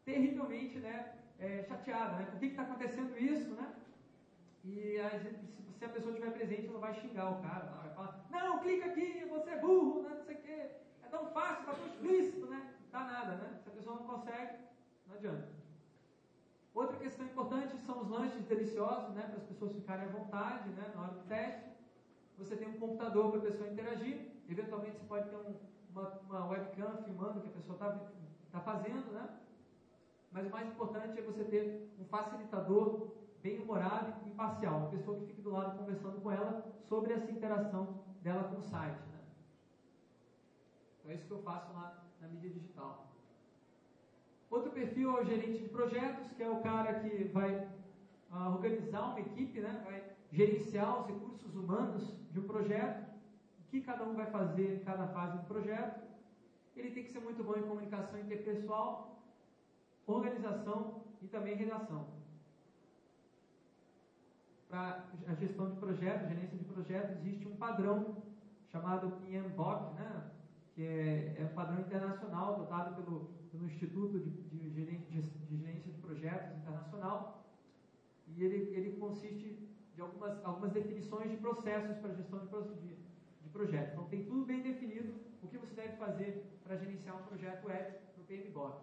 terrivelmente 0.04 0.80
né, 0.80 1.14
é, 1.40 1.64
chateada. 1.64 2.18
Né? 2.18 2.26
Por 2.26 2.40
que 2.40 2.48
está 2.48 2.64
acontecendo 2.64 3.18
isso? 3.18 3.54
Né? 3.54 3.74
E 4.66 4.98
se 5.78 5.86
a 5.86 5.90
pessoa 5.90 6.12
estiver 6.14 6.32
presente, 6.32 6.68
ela 6.68 6.80
vai 6.80 6.94
xingar 6.94 7.30
o 7.32 7.42
cara. 7.42 7.66
Ela 7.66 7.82
vai 7.84 7.94
falar, 7.94 8.28
não, 8.32 8.60
clica 8.60 8.88
aqui, 8.88 9.26
você 9.30 9.50
é 9.52 9.60
burro, 9.60 10.04
né, 10.04 10.16
não 10.16 10.24
sei 10.24 10.36
o 10.36 10.42
quê. 10.42 10.72
É 11.08 11.10
tão 11.10 11.26
fácil, 11.28 11.62
está 11.62 11.74
tão 11.74 11.88
explícito, 11.88 12.46
né? 12.48 12.74
Dá 12.92 13.00
nada, 13.00 13.36
né? 13.36 13.60
Se 13.64 13.70
a 13.70 13.72
pessoa 13.72 13.96
não 13.96 14.06
consegue, 14.06 14.58
não 15.08 15.16
adianta. 15.16 15.48
Outra 16.74 16.98
questão 16.98 17.26
importante 17.26 17.78
são 17.78 18.02
os 18.02 18.10
lanches 18.10 18.44
deliciosos, 18.44 19.16
né, 19.16 19.24
para 19.24 19.38
as 19.38 19.44
pessoas 19.44 19.72
ficarem 19.72 20.06
à 20.06 20.10
vontade 20.10 20.70
né, 20.72 20.92
na 20.94 21.02
hora 21.02 21.14
do 21.14 21.24
teste. 21.28 21.72
Você 22.38 22.58
tem 22.58 22.68
um 22.68 22.78
computador 22.78 23.32
para 23.32 23.40
a 23.40 23.44
pessoa 23.44 23.70
interagir. 23.70 24.32
Eventualmente 24.50 24.98
você 24.98 25.06
pode 25.06 25.30
ter 25.30 25.38
um, 25.38 25.56
uma, 25.92 26.20
uma, 26.30 26.46
webcam 26.50 26.98
filmando 27.04 27.40
o 27.40 27.42
que 27.42 27.48
a 27.48 27.52
pessoa 27.54 27.76
está 27.76 28.00
tá 28.52 28.60
fazendo, 28.60 29.12
né? 29.14 29.30
Mas 30.32 30.46
o 30.46 30.50
mais 30.50 30.68
importante 30.68 31.18
é 31.18 31.22
você 31.22 31.46
ter 31.46 31.90
um 31.98 32.04
facilitador 32.06 33.14
bem-humorado 33.42 34.14
e 34.26 34.30
imparcial, 34.30 34.78
uma 34.78 34.90
pessoa 34.90 35.18
que 35.18 35.26
fique 35.26 35.42
do 35.42 35.52
lado 35.52 35.78
conversando 35.78 36.22
com 36.22 36.32
ela 36.32 36.64
sobre 36.84 37.14
essa 37.14 37.32
interação 37.32 38.04
dela 38.22 38.44
com 38.44 38.58
o 38.58 38.62
site. 38.62 39.07
Então 41.08 41.16
é 41.16 41.20
isso 41.20 41.28
que 41.28 41.34
eu 41.34 41.42
faço 41.42 41.72
lá 41.72 42.04
na 42.20 42.28
mídia 42.28 42.50
digital. 42.50 43.08
Outro 44.50 44.72
perfil 44.72 45.18
é 45.18 45.22
o 45.22 45.26
gerente 45.26 45.64
de 45.64 45.70
projetos, 45.70 46.34
que 46.34 46.44
é 46.44 46.50
o 46.50 46.60
cara 46.60 47.00
que 47.00 47.24
vai 47.30 47.56
uh, 48.30 48.52
organizar 48.52 49.12
uma 49.12 49.20
equipe, 49.22 49.62
né? 49.62 49.82
vai 49.86 50.04
gerenciar 50.34 51.00
os 51.00 51.08
recursos 51.08 51.56
humanos 51.56 52.14
de 52.30 52.40
um 52.42 52.46
projeto, 52.46 53.10
o 53.62 53.70
que 53.70 53.80
cada 53.80 54.04
um 54.04 54.16
vai 54.16 54.26
fazer 54.26 54.76
em 54.76 54.84
cada 54.84 55.08
fase 55.08 55.38
do 55.38 55.46
projeto. 55.46 56.06
Ele 56.76 56.92
tem 56.92 57.06
que 57.06 57.12
ser 57.12 57.22
muito 57.22 57.42
bom 57.42 57.56
em 57.56 57.64
comunicação 57.64 58.20
interpessoal, 58.20 59.24
organização 60.06 61.04
e 61.22 61.28
também 61.28 61.56
redação. 61.56 62.06
Para 64.68 65.06
a 65.26 65.34
gestão 65.36 65.70
de 65.70 65.78
projetos, 65.78 66.28
gerência 66.28 66.58
de 66.58 66.66
projetos, 66.66 67.16
existe 67.20 67.48
um 67.48 67.56
padrão 67.56 68.22
chamado 68.70 69.12
PMBOK, 69.22 69.94
né? 69.94 70.34
Que 70.78 70.86
é, 70.86 71.36
é 71.40 71.44
um 71.44 71.56
padrão 71.56 71.80
internacional 71.80 72.54
adotado 72.54 73.02
pelo, 73.02 73.32
pelo 73.52 73.66
Instituto 73.66 74.20
de, 74.20 74.30
de, 74.30 74.70
de, 74.70 74.86
de 74.86 75.58
Gerência 75.58 75.92
de 75.92 75.98
Projetos 75.98 76.56
Internacional, 76.56 77.44
e 78.28 78.44
ele, 78.44 78.76
ele 78.76 78.96
consiste 79.00 79.58
de 79.96 80.02
algumas, 80.02 80.46
algumas 80.46 80.72
definições 80.72 81.32
de 81.32 81.38
processos 81.38 81.98
para 81.98 82.14
gestão 82.14 82.40
de, 82.76 82.94
de, 82.94 83.50
projetos. 83.52 83.94
Então, 83.94 84.06
tem 84.06 84.24
tudo 84.26 84.46
bem 84.46 84.62
definido 84.62 85.16
o 85.42 85.48
que 85.48 85.58
você 85.58 85.74
deve 85.74 85.98
fazer 85.98 86.46
para 86.64 86.78
gerenciar 86.78 87.16
um 87.16 87.26
projeto 87.26 87.66
web 87.66 87.98
no 88.16 88.24
PMBOK. 88.26 88.80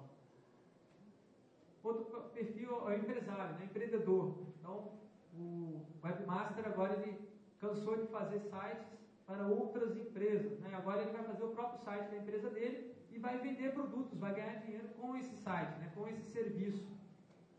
Outro 1.84 2.22
perfil 2.30 2.70
é 2.90 2.96
o 2.96 2.98
empresário, 2.98 3.54
né? 3.56 3.66
empreendedor. 3.66 4.34
Então, 4.58 4.90
o 5.32 5.80
webmaster 6.02 6.66
agora 6.66 6.94
ele 6.94 7.20
cansou 7.60 7.96
de 7.98 8.08
fazer 8.08 8.40
sites 8.40 8.94
para 9.26 9.46
outras 9.46 9.96
empresas. 9.96 10.58
Né? 10.60 10.74
Agora 10.74 11.02
ele 11.02 11.12
vai 11.12 11.24
fazer 11.24 11.44
o 11.44 11.48
próprio 11.48 11.80
site 11.80 12.10
da 12.10 12.16
empresa 12.16 12.50
dele 12.50 12.94
e 13.10 13.18
vai 13.18 13.38
vender 13.38 13.72
produtos, 13.72 14.18
vai 14.18 14.34
ganhar 14.34 14.56
dinheiro 14.56 14.88
com 15.00 15.16
esse 15.16 15.34
site, 15.36 15.78
né? 15.78 15.92
com 15.94 16.06
esse 16.08 16.22
serviço. 16.32 16.86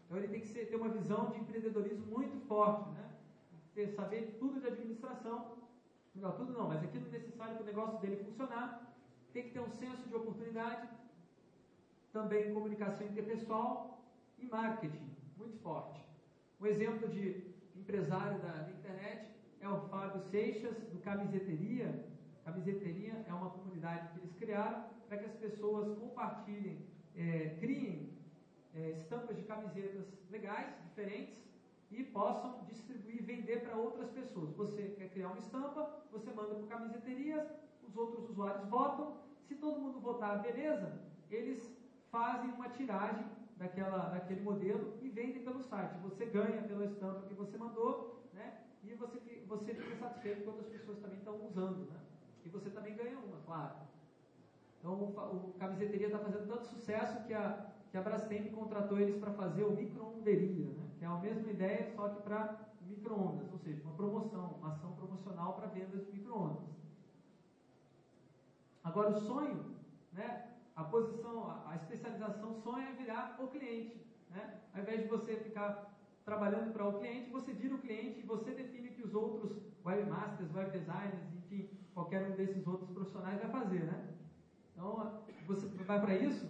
Então 0.05 0.17
ele 0.17 0.27
tem 0.27 0.41
que 0.41 0.47
ser, 0.47 0.67
ter 0.67 0.75
uma 0.75 0.89
visão 0.89 1.31
de 1.31 1.39
empreendedorismo 1.39 2.05
muito 2.07 2.39
forte, 2.47 2.89
né? 2.89 3.09
ter, 3.73 3.89
saber 3.89 4.37
tudo 4.39 4.59
de 4.59 4.67
administração, 4.67 5.57
não 6.13 6.31
tudo 6.31 6.53
não, 6.53 6.67
mas 6.67 6.83
aquilo 6.83 7.09
necessário 7.09 7.55
para 7.55 7.63
o 7.63 7.65
negócio 7.65 7.99
dele 7.99 8.23
funcionar, 8.23 8.95
tem 9.33 9.43
que 9.43 9.51
ter 9.51 9.59
um 9.59 9.69
senso 9.69 10.07
de 10.07 10.15
oportunidade, 10.15 10.87
também 12.13 12.53
comunicação 12.53 13.05
interpessoal 13.05 13.99
e 14.39 14.45
marketing, 14.45 15.09
muito 15.37 15.57
forte. 15.59 16.01
Um 16.61 16.65
exemplo 16.65 17.09
de 17.09 17.53
empresário 17.75 18.39
da, 18.39 18.51
da 18.51 18.71
internet 18.71 19.34
é 19.65 19.69
o 19.69 19.81
Fábio 19.89 20.21
Seixas, 20.29 20.77
do 20.91 20.99
Camiseteria. 20.99 22.05
Camiseteria 22.43 23.25
é 23.27 23.33
uma 23.33 23.49
comunidade 23.49 24.09
que 24.09 24.19
eles 24.19 24.33
criaram 24.33 24.85
para 25.07 25.17
que 25.17 25.25
as 25.25 25.33
pessoas 25.33 25.97
compartilhem, 25.97 26.85
é, 27.15 27.57
criem 27.59 28.13
é, 28.75 28.91
estampas 28.91 29.35
de 29.35 29.43
camisetas 29.43 30.05
legais, 30.29 30.71
diferentes, 30.83 31.43
e 31.89 32.03
possam 32.03 32.63
distribuir 32.65 33.21
e 33.21 33.23
vender 33.23 33.61
para 33.61 33.75
outras 33.75 34.09
pessoas. 34.09 34.51
Você 34.55 34.89
quer 34.89 35.09
criar 35.09 35.29
uma 35.29 35.39
estampa, 35.39 36.03
você 36.11 36.31
manda 36.31 36.55
para 36.55 36.77
camiseterias, 36.77 37.47
os 37.87 37.95
outros 37.95 38.29
usuários 38.29 38.67
votam. 38.67 39.17
Se 39.47 39.55
todo 39.55 39.79
mundo 39.79 39.99
votar, 39.99 40.41
beleza, 40.41 41.01
eles 41.29 41.75
fazem 42.11 42.51
uma 42.51 42.69
tiragem 42.69 43.25
daquela, 43.57 44.09
daquele 44.09 44.41
modelo 44.41 44.93
e 45.01 45.09
vendem 45.09 45.43
pelo 45.43 45.61
site. 45.61 45.97
Você 46.03 46.25
ganha 46.25 46.61
pela 46.63 46.85
estampa 46.85 47.27
que 47.27 47.33
você 47.33 47.57
mandou? 47.57 48.24
E 48.87 48.93
você, 48.93 49.19
você 49.47 49.73
fica 49.73 49.95
satisfeito 49.95 50.43
quando 50.43 50.59
as 50.59 50.67
pessoas 50.67 50.99
também 50.99 51.17
estão 51.17 51.43
usando, 51.45 51.89
né? 51.91 51.99
E 52.45 52.49
você 52.49 52.69
também 52.69 52.95
ganha 52.95 53.17
uma, 53.17 53.37
claro. 53.45 53.75
Então 54.79 54.93
o, 54.93 55.49
o 55.49 55.53
camiseteria 55.59 56.07
está 56.07 56.19
fazendo 56.19 56.47
tanto 56.47 56.67
sucesso 56.67 57.25
que 57.25 57.33
a, 57.33 57.65
que 57.89 57.97
a 57.97 58.01
Brastemp 58.01 58.53
contratou 58.53 58.99
eles 58.99 59.17
para 59.17 59.31
fazer 59.33 59.63
o 59.63 59.71
micro-onderia, 59.71 60.67
né? 60.67 60.89
que 60.99 61.05
é 61.05 61.07
a 61.07 61.17
mesma 61.17 61.49
ideia, 61.49 61.91
só 61.95 62.09
que 62.09 62.21
para 62.21 62.59
micro-ondas, 62.81 63.51
ou 63.51 63.57
seja, 63.57 63.81
uma 63.81 63.95
promoção, 63.95 64.57
uma 64.59 64.73
ação 64.73 64.91
promocional 64.93 65.53
para 65.53 65.67
vendas 65.67 66.05
de 66.05 66.11
micro-ondas. 66.11 66.69
Agora 68.83 69.09
o 69.09 69.19
sonho, 69.21 69.75
né? 70.13 70.51
a 70.75 70.83
posição, 70.83 71.49
a, 71.67 71.75
especialização 71.75 72.53
sonho 72.61 72.87
é 72.87 72.91
virar 72.91 73.37
o 73.39 73.47
cliente. 73.47 74.05
Né? 74.29 74.59
Ao 74.73 74.81
invés 74.81 75.01
de 75.01 75.07
você 75.07 75.35
ficar 75.37 75.94
trabalhando 76.25 76.73
para 76.73 76.87
o 76.87 76.99
cliente, 76.99 77.29
você 77.29 77.53
vira 77.53 77.75
o 77.75 77.77
cliente 77.77 78.19
e 78.19 78.23
você 78.23 78.51
define 78.51 78.89
que 78.89 79.03
os 79.03 79.13
outros 79.13 79.61
webmasters, 79.85 80.51
web 80.53 80.71
designers, 80.71 81.33
enfim, 81.37 81.69
qualquer 81.93 82.27
um 82.27 82.35
desses 82.35 82.65
outros 82.65 82.89
profissionais 82.89 83.39
vai 83.39 83.51
fazer, 83.51 83.83
né? 83.83 84.09
Então, 84.73 85.23
você 85.45 85.67
vai 85.83 86.01
para 86.01 86.15
isso, 86.15 86.49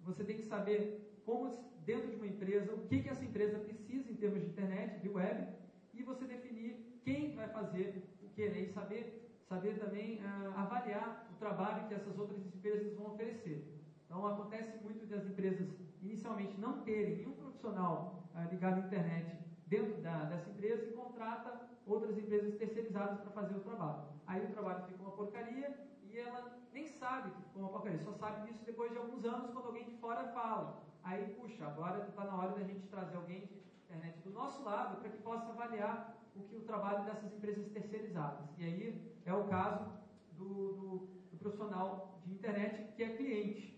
você 0.00 0.24
tem 0.24 0.36
que 0.36 0.42
saber 0.42 1.20
como, 1.26 1.50
dentro 1.84 2.08
de 2.08 2.16
uma 2.16 2.26
empresa, 2.26 2.72
o 2.72 2.86
que, 2.88 3.02
que 3.02 3.10
essa 3.10 3.22
empresa 3.22 3.58
precisa 3.58 4.10
em 4.10 4.16
termos 4.16 4.40
de 4.40 4.46
internet, 4.46 4.98
de 5.00 5.08
web, 5.10 5.46
e 5.92 6.02
você 6.02 6.24
definir 6.24 7.00
quem 7.04 7.34
vai 7.34 7.48
fazer 7.48 8.02
o 8.22 8.30
que, 8.30 8.48
né? 8.48 8.60
E 8.62 8.68
saber, 8.68 9.30
saber 9.46 9.78
também 9.78 10.16
uh, 10.16 10.56
avaliar 10.56 11.28
o 11.30 11.38
trabalho 11.38 11.86
que 11.88 11.94
essas 11.94 12.18
outras 12.18 12.40
empresas 12.46 12.94
vão 12.94 13.12
oferecer. 13.12 13.62
Então, 14.06 14.26
acontece 14.26 14.82
muito 14.82 15.04
das 15.04 15.26
empresas 15.26 15.68
inicialmente 16.00 16.58
não 16.58 16.80
terem 16.80 17.16
nenhum 17.16 17.32
profissional 17.32 18.17
uh, 18.38 18.50
ligado 18.50 18.76
à 18.76 18.86
internet 18.86 19.38
dentro 19.66 20.00
da, 20.00 20.24
dessa 20.24 20.48
empresa 20.50 20.86
e 20.86 20.92
contrata 20.92 21.68
outras 21.86 22.16
empresas 22.16 22.54
terceirizadas 22.56 23.20
para 23.20 23.30
fazer 23.30 23.54
o 23.54 23.60
trabalho. 23.60 24.02
Aí 24.26 24.44
o 24.44 24.52
trabalho 24.52 24.84
fica 24.86 25.02
uma 25.02 25.12
porcaria 25.12 25.78
e 26.02 26.18
ela 26.18 26.58
nem 26.72 26.86
sabe 26.86 27.30
que 27.30 27.42
ficou 27.42 27.62
uma 27.62 27.70
porcaria, 27.70 27.98
só 27.98 28.12
sabe 28.12 28.46
disso 28.46 28.64
depois 28.64 28.90
de 28.90 28.98
alguns 28.98 29.24
anos 29.24 29.50
quando 29.50 29.66
alguém 29.66 29.84
de 29.84 29.96
fora 29.98 30.24
fala. 30.28 30.82
Aí, 31.02 31.26
puxa, 31.40 31.66
agora 31.66 32.06
está 32.06 32.24
na 32.24 32.36
hora 32.36 32.52
da 32.52 32.62
gente 32.62 32.86
trazer 32.88 33.16
alguém 33.16 33.40
de 33.40 33.54
internet 33.84 34.18
do 34.20 34.30
nosso 34.30 34.62
lado 34.62 35.00
para 35.00 35.08
que 35.08 35.22
possa 35.22 35.48
avaliar 35.50 36.16
o 36.36 36.42
que 36.42 36.56
o 36.56 36.60
trabalho 36.60 37.04
dessas 37.04 37.32
empresas 37.32 37.66
terceirizadas. 37.68 38.46
E 38.58 38.64
aí 38.64 39.14
é 39.24 39.32
o 39.32 39.44
caso 39.44 39.86
do, 40.32 40.44
do, 40.44 40.88
do 41.30 41.38
profissional 41.38 42.20
de 42.24 42.34
internet 42.34 42.92
que 42.94 43.02
é 43.02 43.16
cliente 43.16 43.77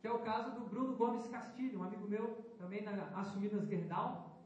que 0.00 0.08
é 0.08 0.12
o 0.12 0.20
caso 0.20 0.50
do 0.52 0.66
Bruno 0.66 0.96
Gomes 0.96 1.26
Castilho, 1.28 1.80
um 1.80 1.84
amigo 1.84 2.08
meu, 2.08 2.26
também 2.58 2.82
na 2.82 2.92
Assumidas 3.20 3.66
Gerdau, 3.66 4.40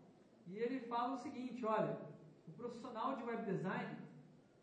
e 0.49 0.59
ele 0.59 0.81
fala 0.81 1.14
o 1.14 1.19
seguinte, 1.19 1.64
olha, 1.64 1.97
o 2.49 2.53
profissional 2.53 3.17
de 3.17 3.23
web 3.23 3.45
design, 3.45 3.97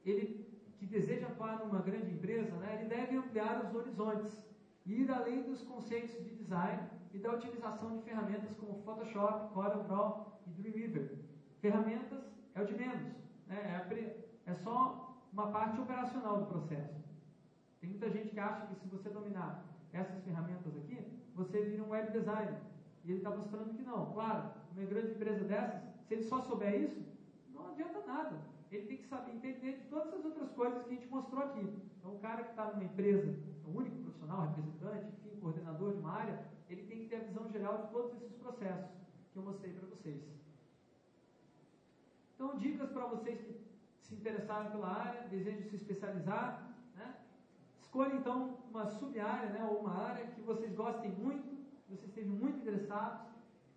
ele 0.06 0.46
que 0.78 0.86
deseja 0.86 1.28
atuar 1.28 1.60
numa 1.60 1.80
grande 1.80 2.12
empresa, 2.12 2.56
né, 2.58 2.80
ele 2.80 2.90
deve 2.90 3.16
ampliar 3.16 3.64
os 3.64 3.74
horizontes 3.74 4.46
ir 4.86 5.10
além 5.12 5.44
dos 5.44 5.62
conceitos 5.62 6.24
de 6.24 6.36
design 6.36 6.90
e 7.14 7.20
da 7.20 7.34
utilização 7.34 7.98
de 7.98 8.02
ferramentas 8.02 8.56
como 8.56 8.82
Photoshop, 8.82 9.54
CorelDRAW 9.54 10.42
e 10.48 10.50
Dreamweaver. 10.50 11.20
Ferramentas 11.60 12.24
é 12.56 12.62
o 12.62 12.66
de 12.66 12.74
menos, 12.74 13.14
né, 13.48 13.88
é, 13.90 14.52
é 14.52 14.56
só 14.56 15.16
uma 15.32 15.52
parte 15.52 15.80
operacional 15.80 16.40
do 16.40 16.48
processo. 16.48 17.00
Tem 17.80 17.90
muita 17.90 18.10
gente 18.10 18.30
que 18.30 18.40
acha 18.40 18.66
que 18.66 18.76
se 18.76 18.88
você 18.88 19.10
dominar 19.10 19.71
essas 19.94 20.24
ferramentas 20.24 20.76
aqui, 20.78 21.06
você 21.36 21.62
vira 21.62 21.84
um 21.84 21.90
web 21.90 22.12
designer. 22.12 22.60
E 23.04 23.12
ele 23.12 23.18
está 23.18 23.32
mostrando 23.32 23.74
que 23.74 23.82
não. 23.82 24.12
Claro, 24.14 24.52
uma 24.72 24.86
grande 24.86 25.12
empresa 25.12 25.44
dessas, 25.44 25.82
se 26.08 26.14
ele 26.14 26.24
só 26.24 26.42
souber 26.42 26.82
isso, 26.82 27.02
não 27.54 27.70
adianta 27.70 28.02
nada. 28.06 28.40
Ele 28.72 28.88
tem 28.88 28.98
que 28.98 29.08
saber 29.08 29.32
entender 29.32 29.80
de 29.80 29.84
todas 29.90 30.14
as 30.14 30.24
outras 30.24 30.50
coisas 30.52 30.84
que 30.84 30.90
a 30.90 30.94
gente 30.94 31.08
mostrou 31.08 31.44
aqui. 31.44 31.68
Então, 32.00 32.16
o 32.16 32.20
cara 32.20 32.44
que 32.44 32.52
está 32.52 32.72
numa 32.72 32.84
empresa, 32.84 33.36
o 33.66 33.78
único 33.78 33.98
profissional, 33.98 34.48
representante, 34.48 35.08
enfim, 35.26 35.40
coordenador 35.40 35.94
de 35.94 36.00
uma 36.00 36.14
área, 36.14 36.46
ele 36.70 36.84
tem 36.84 37.00
que 37.00 37.10
ter 37.10 37.18
a 37.18 37.24
visão 37.24 37.50
geral 37.50 37.84
de 37.84 37.92
todos 37.92 38.22
esses 38.22 38.38
processos 38.38 38.90
que 39.34 39.38
eu 39.38 39.44
mostrei 39.44 39.74
para 39.74 39.88
vocês. 39.90 40.22
Então, 42.36 42.58
dicas 42.58 42.90
para 42.92 43.06
vocês 43.08 43.42
que 43.42 43.54
se 44.00 44.16
interessaram 44.16 44.72
pela 44.72 44.88
área, 44.88 45.28
desejam 45.28 45.70
se 45.70 45.76
especializar, 45.76 46.71
Escolha 47.92 48.16
então 48.16 48.58
uma 48.70 48.86
sub-área, 48.86 49.50
né, 49.50 49.68
ou 49.70 49.82
uma 49.82 49.94
área 49.94 50.26
que 50.28 50.42
vocês 50.44 50.74
gostem 50.74 51.12
muito, 51.12 51.44
que 51.44 51.94
vocês 51.94 52.08
estejam 52.08 52.34
muito 52.34 52.60
interessados, 52.60 53.28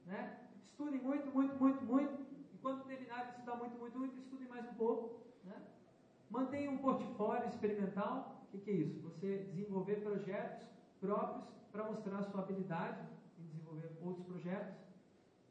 né? 0.06 0.38
Estudem 0.64 1.00
muito, 1.02 1.34
muito, 1.34 1.56
muito, 1.56 1.84
muito, 1.84 2.22
e 2.52 2.56
quando 2.58 2.84
de 2.84 2.94
estudar 2.94 3.56
muito, 3.56 3.76
muito, 3.76 3.98
muito, 3.98 4.16
estudem 4.16 4.46
mais 4.46 4.64
um 4.70 4.74
pouco, 4.74 5.20
né? 5.42 5.60
Mantenham 6.30 6.74
um 6.74 6.78
portfólio 6.78 7.48
experimental. 7.48 8.40
O 8.44 8.50
que, 8.52 8.58
que 8.58 8.70
é 8.70 8.74
isso? 8.74 9.00
Você 9.00 9.48
desenvolver 9.52 9.96
projetos 9.96 10.64
próprios 11.00 11.48
para 11.72 11.82
mostrar 11.82 12.18
a 12.18 12.22
sua 12.22 12.42
habilidade 12.42 13.04
em 13.36 13.46
desenvolver 13.46 13.98
outros 14.00 14.24
projetos 14.26 14.76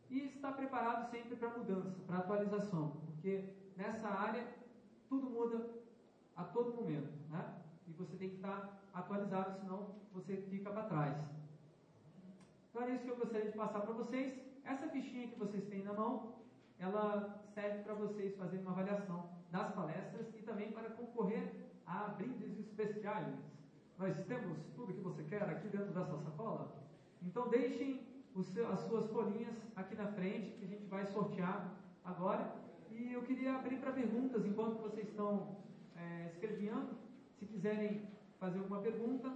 e 0.10 0.19
estar 0.19 0.54
preparado 0.54 1.12
sempre 1.12 1.36
para 1.36 1.49
mudança, 1.49 2.02
para 2.08 2.19
atualização, 2.19 2.91
porque 3.08 3.43
nessa 3.76 4.08
área 4.08 4.47
tudo 5.10 5.30
muda 5.30 5.69
a 6.38 6.45
todo 6.45 6.73
momento, 6.73 7.12
né? 7.30 7.62
E 7.88 7.91
você 7.91 8.15
tem 8.17 8.30
que 8.30 8.36
estar 8.36 8.82
atualizado, 8.93 9.60
senão 9.60 9.96
você 10.13 10.38
fica 10.38 10.69
para 10.69 10.84
trás. 10.84 11.17
Então 12.69 12.84
é 12.84 12.96
isso 12.96 13.04
que 13.04 13.12
eu 13.12 13.17
gostaria 13.17 13.52
de 13.52 13.58
passar 13.58 13.82
para 13.82 13.93
vocês. 13.93 14.34
essa 14.63 14.88
fichinha 14.88 15.28
que 15.28 15.38
vocês 15.38 15.65
têm 15.65 15.84
na 15.84 15.93
mão, 15.93 16.36
ela 16.80 17.43
serve 17.54 17.84
para 17.84 17.93
vocês 17.93 18.36
fazerem 18.36 18.65
uma 18.65 18.72
avaliação 18.72 19.30
das 19.52 19.72
palestras 19.74 20.28
e 20.36 20.41
também 20.41 20.72
para 20.72 20.89
concorrer 20.89 21.54
a 21.86 22.08
brindes 22.17 22.58
especiais. 22.60 23.36
Nós 24.00 24.17
temos 24.26 24.58
tudo 24.76 24.93
que 24.93 25.02
você 25.02 25.24
quer 25.24 25.43
aqui 25.43 25.67
dentro 25.67 25.93
dessa 25.93 26.17
sacola. 26.17 26.72
Então 27.22 27.48
deixem 27.50 28.02
as 28.74 28.80
suas 28.82 29.06
folhinhas 29.12 29.56
aqui 29.76 29.96
na 29.96 30.08
frente 30.08 30.56
que 30.58 30.65
a 30.65 30.67
gente 30.67 30.86
vai 30.88 31.06
sortear 31.06 31.72
agora. 32.04 32.56
E 32.89 33.13
eu 33.13 33.22
queria 33.22 33.56
abrir 33.56 33.78
para 33.78 33.91
perguntas 33.91 34.46
enquanto 34.46 34.82
vocês 34.82 35.08
estão 35.08 35.58
é, 35.96 36.26
escrevendo. 36.28 37.03
Se 37.43 37.49
quiserem 37.49 38.08
fazer 38.39 38.60
alguma 38.60 38.79
pergunta. 38.79 39.29